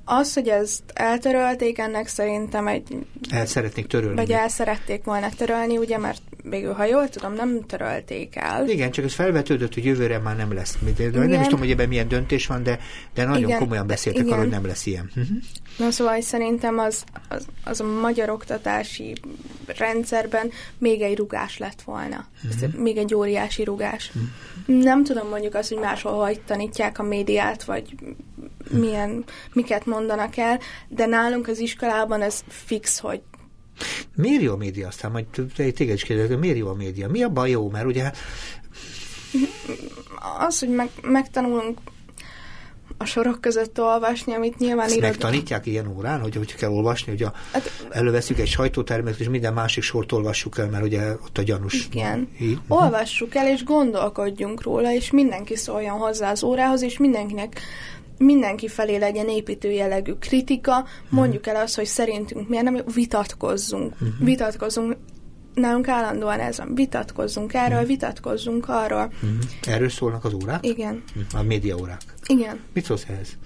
[0.06, 3.06] az, hogy ezt eltörölték, ennek szerintem egy...
[3.30, 4.16] El szeretnék törölni.
[4.16, 8.70] Vagy el szerették volna törölni, ugye, mert végül, ha jól tudom, nem törölték el.
[8.70, 10.78] Igen, csak ez felvetődött, hogy jövőre már nem lesz.
[10.96, 12.80] De nem is tudom, hogy ebben milyen döntés van, de,
[13.14, 13.60] de nagyon Igen.
[13.60, 15.12] komolyan beszéltek arról, hogy nem lesz ilyen.
[15.78, 19.15] Na szóval szerintem az, az, az a magyar oktatási
[19.78, 22.26] rendszerben még egy rugás lett volna.
[22.43, 22.74] Uh-huh.
[22.74, 24.11] még egy óriási rugás.
[24.15, 24.84] Uh-huh.
[24.84, 27.95] Nem tudom mondjuk azt, hogy máshol hogy tanítják a médiát, vagy
[28.69, 33.22] milyen, miket mondanak el, de nálunk az iskolában ez fix, hogy
[34.15, 34.88] Miért jó a média?
[34.88, 37.09] Aztán majd téged is kérdezem, miért jó a média?
[37.09, 37.69] Mi abban jó?
[37.69, 38.11] Mert ugye...
[40.39, 41.80] Az, hogy meg, megtanulunk
[43.02, 45.10] a sorok között olvasni, amit nyilván Ezt írod...
[45.10, 49.54] megtanítják ilyen órán, hogy hogy kell olvasni, hogy a, hát, előveszünk egy sajtótermet, és minden
[49.54, 51.88] másik sort olvassuk el, mert ugye ott a gyanús.
[51.91, 52.30] Igen.
[52.41, 52.60] Így.
[52.68, 57.62] Olvassuk el, és gondolkodjunk róla, és mindenki szóljon hozzá az órához, és mindenkinek
[58.18, 63.93] mindenki felé legyen építő jellegű kritika, mondjuk el azt, hogy szerintünk miért nem, vitatkozzunk.
[63.93, 64.26] Uh-huh.
[64.26, 64.95] Vitatkozzunk,
[65.54, 67.88] nálunk állandóan ez van, vitatkozzunk erről, uh-huh.
[67.88, 69.12] vitatkozzunk arról.
[69.14, 69.39] Uh-huh.
[69.68, 70.66] Erről szólnak az órák?
[70.66, 71.04] Igen.
[71.16, 71.39] Uh-huh.
[71.39, 72.02] A média órák?
[72.26, 72.60] Igen.
[72.74, 73.38] Mit szólsz ehhez?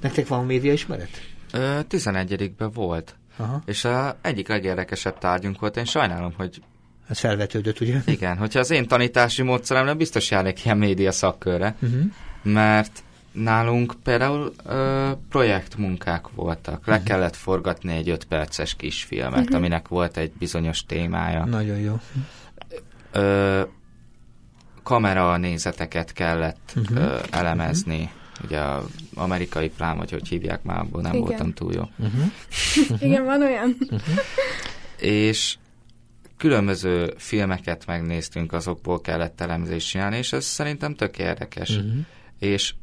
[0.00, 1.10] Nektek van média ismeret?
[1.52, 3.14] Ö, 11-ben volt.
[3.36, 3.62] Aha.
[3.66, 6.62] És a egyik legérdekesebb tárgyunk volt, én sajnálom, hogy
[7.08, 8.00] ez felvetődött, ugye?
[8.06, 12.02] Igen, hogyha az én tanítási módszeremre biztos járnék ilyen média szakkörre, uh-huh.
[12.42, 13.02] mert
[13.34, 16.86] Nálunk például ö, projektmunkák voltak.
[16.86, 17.08] Le uh-huh.
[17.08, 19.56] kellett forgatni egy öt perces kisfilmet, uh-huh.
[19.56, 21.44] aminek volt egy bizonyos témája.
[21.44, 22.00] Nagyon jó.
[23.12, 23.62] Ö,
[24.82, 26.96] kamera nézeteket kellett uh-huh.
[26.98, 28.00] ö, elemezni.
[28.02, 28.22] Uh-huh.
[28.44, 31.24] Ugye az amerikai plán, vagy hogy hívják már, abból nem Igen.
[31.24, 31.82] voltam túl jó.
[31.98, 33.02] Uh-huh.
[33.02, 33.76] Igen, van olyan.
[33.80, 34.00] Uh-huh.
[34.98, 35.56] És
[36.36, 41.70] különböző filmeket megnéztünk, azokból kellett elemzést csinálni, és ez szerintem tök érdekes.
[41.70, 41.92] Uh-huh.
[42.38, 42.74] És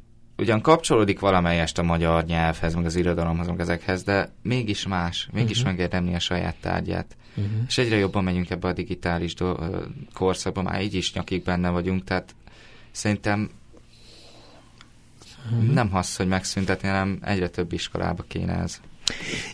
[0.42, 5.58] ugyan kapcsolódik valamelyest a magyar nyelvhez, meg az irodalomhoz, meg ezekhez, de mégis más, mégis
[5.58, 5.72] uh-huh.
[5.72, 7.16] megérdemli a saját tárgyát.
[7.36, 7.54] Uh-huh.
[7.68, 9.60] És egyre jobban megyünk ebbe a digitális do-
[10.14, 12.36] korszakba, már így is nyakig benne vagyunk, tehát
[12.92, 13.50] szerintem
[15.52, 15.74] uh-huh.
[15.74, 18.82] nem hasz, hogy megszüntetni, hanem egyre több iskolába kéne ez.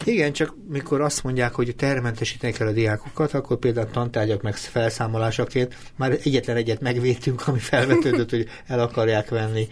[0.04, 5.76] Igen, csak mikor azt mondják, hogy termentesíteni kell a diákokat, akkor például tantárgyak meg felszámolásaként
[5.96, 9.68] már egyetlen egyet megvédtünk, ami felvetődött, hogy el akarják venni.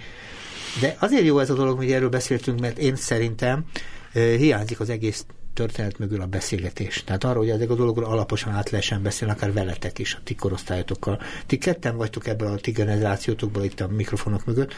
[0.82, 3.66] De azért jó ez a dolog, hogy erről beszéltünk, mert én szerintem
[4.14, 7.04] hiányzik az egész történet mögül a beszélgetés.
[7.04, 10.36] Tehát arról, hogy ezek a dologról alaposan át lehessen beszélni, akár veletek is, a ti
[10.36, 11.22] korosztályotokkal.
[11.46, 14.74] Ti ketten vagytok ebből a ti generációtokból itt a mikrofonok mögött,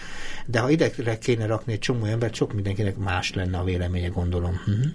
[0.45, 4.51] de ha ide kéne rakni egy csomó embert, sok mindenkinek más lenne a véleménye, gondolom.
[4.51, 4.85] Uh-huh.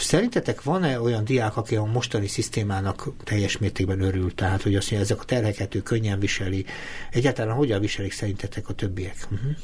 [0.00, 4.34] Szerintetek van-e olyan diák, aki a mostani szisztémának teljes mértékben örül?
[4.34, 6.64] Tehát, hogy azt mondja, ezek a terheket ő könnyen viseli.
[7.10, 9.16] Egyáltalán hogyan viselik szerintetek a többiek?
[9.30, 9.56] Uh-huh.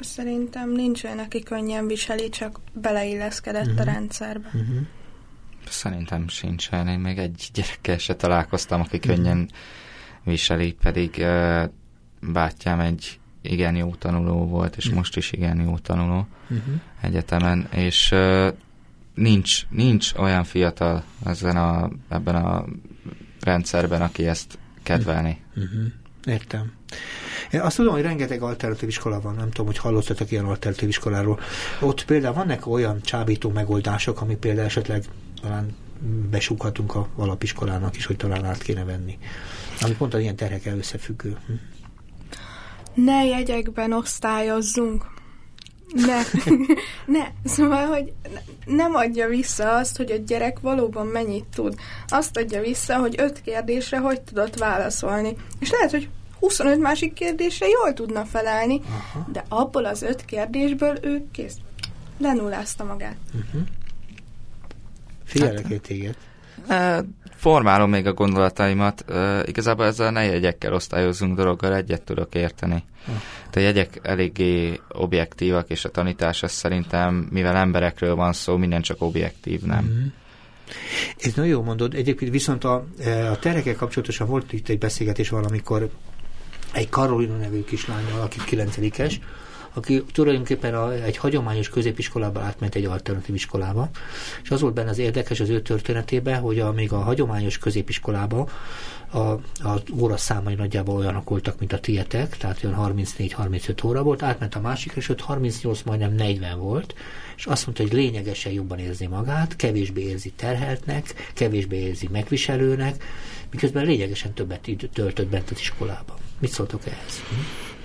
[0.00, 3.80] Szerintem nincs olyan, aki könnyen viseli, csak beleilleszkedett uh-huh.
[3.80, 3.92] a mhm.
[3.92, 4.46] rendszerbe.
[4.46, 4.86] Uh-huh.
[5.68, 6.88] Szerintem sincsen.
[6.88, 9.52] Én még egy gyerekkel se találkoztam, aki könnyen uh-huh.
[10.24, 11.62] viseli, pedig uh,
[12.20, 14.98] bátyám egy igen jó tanuló volt, és uh-huh.
[14.98, 16.74] most is igen jó tanuló uh-huh.
[17.00, 18.48] egyetemen, és uh,
[19.14, 22.64] nincs, nincs olyan fiatal ezen a, ebben a
[23.40, 25.40] rendszerben, aki ezt kedvelni.
[25.56, 25.92] Uh-huh.
[26.24, 26.72] Értem.
[27.50, 31.40] Én azt tudom, hogy rengeteg alternatív iskola van, nem tudom, hogy hallottatok ilyen alternatív iskoláról.
[31.80, 35.04] Ott például vannak olyan csábító megoldások, ami például esetleg
[35.40, 35.76] talán
[36.30, 39.18] besúghatunk a alapiskolának is, hogy talán át kéne venni.
[39.80, 41.36] Ami pont az ilyen terhekkel összefüggő.
[43.04, 45.04] Ne jegyekben osztályozzunk.
[45.94, 46.22] Ne.
[47.18, 47.26] ne.
[47.44, 48.12] Szóval, hogy
[48.64, 51.74] nem adja vissza azt, hogy a gyerek valóban mennyit tud.
[52.08, 55.36] Azt adja vissza, hogy öt kérdésre hogy tudott válaszolni.
[55.58, 59.26] És lehet, hogy 25 másik kérdésre jól tudna felelni, Aha.
[59.32, 61.56] de abból az öt kérdésből ő kész.
[62.18, 63.16] Lenullázta magát.
[63.34, 63.60] Uh-huh.
[65.24, 66.16] Figyelek hát, téged.
[67.36, 69.04] Formálom még a gondolataimat.
[69.44, 72.84] Igazából ezzel a ne jegyekkel osztályozunk dologgal egyet tudok érteni.
[73.50, 78.82] De a jegyek eléggé objektívak, és a tanítás az szerintem, mivel emberekről van szó, minden
[78.82, 79.84] csak objektív, nem?
[79.84, 80.06] Mm-hmm.
[81.18, 81.94] Ez nagyon jó mondod.
[81.94, 82.74] Egyébként viszont a,
[83.30, 85.90] a terekkel kapcsolatosan volt itt egy beszélgetés valamikor
[86.72, 89.20] egy Karolina nevű kislányjal, aki kilencedikes,
[89.78, 93.90] aki tulajdonképpen a, egy hagyományos középiskolába átment egy alternatív iskolába,
[94.42, 98.48] és az volt benne az érdekes az ő történetében, hogy a, még a hagyományos középiskolába
[99.10, 104.22] a, a óra számai nagyjából olyanok voltak, mint a tietek, tehát olyan 34-35 óra volt,
[104.22, 106.94] átment a másikra, és ott 38, majdnem 40 volt,
[107.36, 113.04] és azt mondta, hogy lényegesen jobban érzi magát, kevésbé érzi terheltnek, kevésbé érzi megviselőnek,
[113.50, 116.16] miközben lényegesen többet időt töltött bent az iskolában.
[116.38, 117.22] Mit szóltok ehhez?
[117.28, 117.77] Hm?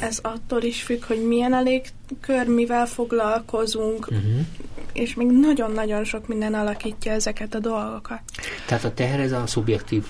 [0.00, 1.82] Ez attól is függ, hogy milyen elég
[2.20, 4.46] kör, mivel foglalkozunk, uh-huh.
[4.92, 8.20] és még nagyon-nagyon sok minden alakítja ezeket a dolgokat.
[8.66, 10.04] Tehát a teher ez a szubjektív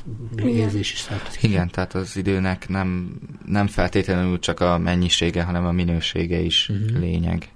[0.45, 1.43] érzés is tartozik.
[1.43, 6.99] Igen, tehát az időnek nem, nem feltétlenül csak a mennyisége, hanem a minősége is uh-huh.
[6.99, 7.49] lényeg.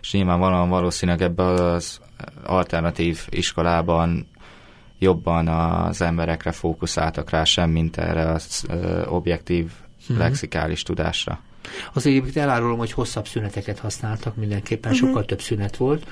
[0.00, 2.00] És nyilvánvalóan valószínűleg ebben az
[2.44, 4.26] alternatív iskolában
[4.98, 9.70] jobban az emberekre fókuszáltak rá, sem mint erre az ö, objektív
[10.00, 10.18] uh-huh.
[10.18, 11.40] lexikális tudásra.
[11.92, 15.08] Az egyébként elárulom, hogy hosszabb szüneteket használtak, mindenképpen uh-huh.
[15.08, 16.06] sokkal több szünet volt,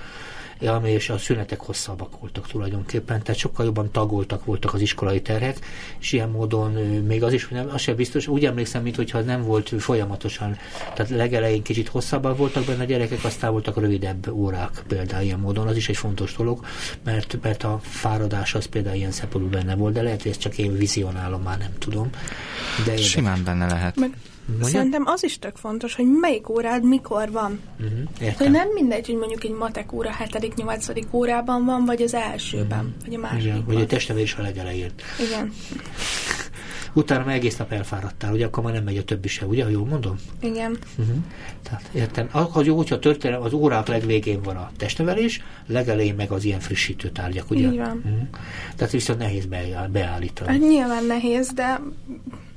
[0.82, 5.58] és a szünetek hosszabbak voltak tulajdonképpen, tehát sokkal jobban tagoltak voltak az iskolai terhek,
[5.98, 6.72] és ilyen módon
[7.06, 10.56] még az is, hogy nem, az sem biztos, úgy emlékszem, mintha nem volt folyamatosan,
[10.94, 15.66] tehát legelején kicsit hosszabbak voltak benne a gyerekek, aztán voltak rövidebb órák például ilyen módon,
[15.66, 16.64] az is egy fontos dolog,
[17.04, 20.58] mert, mert a fáradás az például ilyen szempontból benne volt, de lehet, hogy ezt csak
[20.58, 22.10] én vizionálom, már nem tudom.
[22.84, 23.96] De Simán benne lehet.
[23.96, 24.10] Meg
[24.46, 24.66] Mondja?
[24.66, 27.60] Szerintem az is tök fontos, hogy melyik órád mikor van.
[27.80, 31.04] Uh-huh, hogy nem mindegy, hogy mondjuk egy matek óra 7.-8.
[31.10, 33.04] órában van, vagy az elsőben, uh-huh.
[33.04, 33.64] vagy a másodikban.
[33.64, 34.90] vagy a testnevelés a legelején.
[35.28, 35.52] Igen.
[36.92, 39.86] Utána meg egész nap elfáradtál, ugye akkor már nem megy a többi se, ugye, jól
[39.86, 40.16] mondom?
[40.40, 40.78] Igen.
[40.98, 41.16] Uh-huh.
[41.62, 46.44] Tehát értem, akkor jó, hogyha történet, az órák legvégén van a testnevelés, legelején meg az
[46.44, 47.68] ilyen frissítő tárgyak, ugye?
[47.68, 48.02] Így van.
[48.04, 48.28] Uh-huh.
[48.76, 49.46] Tehát viszont nehéz
[49.90, 50.50] beállítani.
[50.50, 51.80] Hát nyilván nehéz, de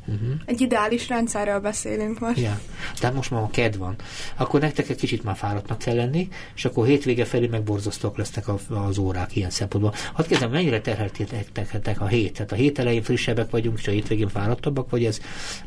[0.07, 0.29] Uh-huh.
[0.45, 2.39] Egy ideális rendszerről beszélünk most.
[2.39, 2.59] Ja.
[2.99, 3.95] Tehát most már a kedv van.
[4.35, 8.45] Akkor nektek egy kicsit már fáradtnak kell lenni, és akkor hétvége felé megborzasztóak lesznek
[8.87, 9.93] az órák ilyen szempontból.
[10.13, 12.33] Hadd kezdem, mennyire terheltétek a hét?
[12.33, 15.19] Tehát a hét elején frissebbek vagyunk, és a hétvégén fáradtabbak, vagy ez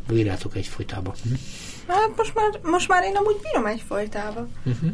[0.08, 1.14] bírjátok egyfolytában?
[1.22, 1.34] Hm?
[1.86, 4.48] Hát most már, most már én amúgy bírom egyfolytában.
[4.64, 4.90] Uh-huh.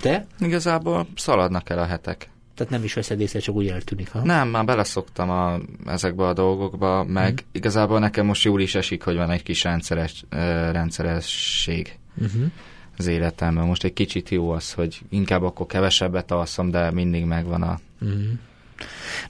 [0.00, 0.26] Te?
[0.38, 2.30] Igazából szaladnak el a hetek.
[2.56, 4.10] Tehát nem is veszed észre, csak úgy eltűnik.
[4.10, 4.24] Ha?
[4.24, 7.48] Nem, már beleszoktam a, ezekbe a dolgokba, meg mm.
[7.52, 10.38] igazából nekem most jól is esik, hogy van egy kis rendszeres, uh,
[10.72, 12.42] rendszeresség uh-huh.
[12.96, 13.66] az életemben.
[13.66, 17.80] Most egy kicsit jó az, hogy inkább akkor kevesebbet alszom, de mindig megvan a...
[18.00, 18.22] Uh-huh.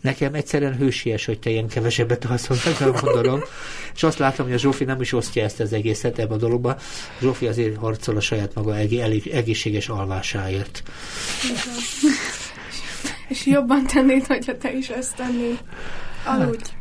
[0.00, 3.40] Nekem egyszerűen hősies, hogy te ilyen kevesebbet alszol, meg gondolom.
[3.94, 6.76] És azt látom, hogy a Zsófi nem is osztja ezt az egészet ebbe a dologba.
[7.20, 10.82] Zsófi azért harcol a saját maga egészséges alvásáért.
[13.28, 15.58] És jobban tennéd, hogyha te is ezt tennéd.
[16.24, 16.58] Aludj.
[16.58, 16.76] Hát.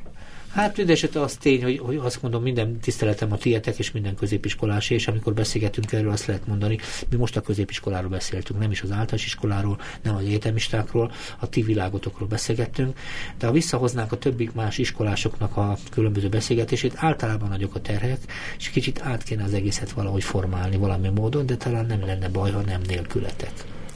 [0.55, 4.89] Hát mindesetre az tény, hogy, hogy azt mondom, minden tiszteletem a tietek és minden középiskolás,
[4.89, 6.77] és amikor beszélgetünk erről, azt lehet mondani,
[7.09, 11.61] mi most a középiskoláról beszéltünk, nem is az általános iskoláról, nem az egyetemistákról, a ti
[11.61, 12.97] világotokról beszélgettünk,
[13.37, 18.19] de ha visszahoznánk a többi más iskolásoknak a különböző beszélgetését, általában nagyok a terhek,
[18.57, 22.51] és kicsit át kéne az egészet valahogy formálni valami módon, de talán nem lenne baj,
[22.51, 23.53] ha nem nélkületek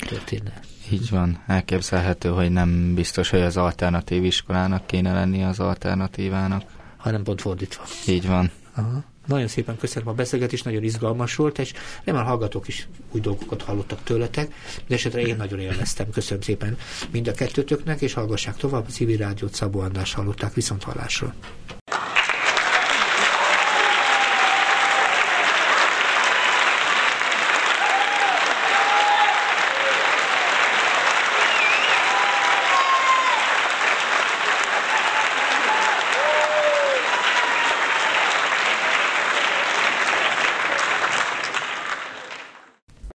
[0.08, 0.68] történne.
[0.92, 6.64] Így van, elképzelhető, hogy nem biztos, hogy az alternatív iskolának kéne lenni az alternatívának.
[6.98, 7.84] Hanem pont fordítva.
[8.08, 8.52] Így van.
[8.76, 9.04] Aha.
[9.26, 11.74] Nagyon szépen köszönöm a beszélgetés, nagyon izgalmas volt, és
[12.04, 14.54] remélem hallgatók is új dolgokat hallottak tőletek,
[14.88, 16.10] de esetre én nagyon élveztem.
[16.10, 16.78] Köszönöm szépen
[17.12, 21.34] mind a kettőtöknek, és hallgassák tovább a civil rádiót Szabó András hallották viszont hallásról.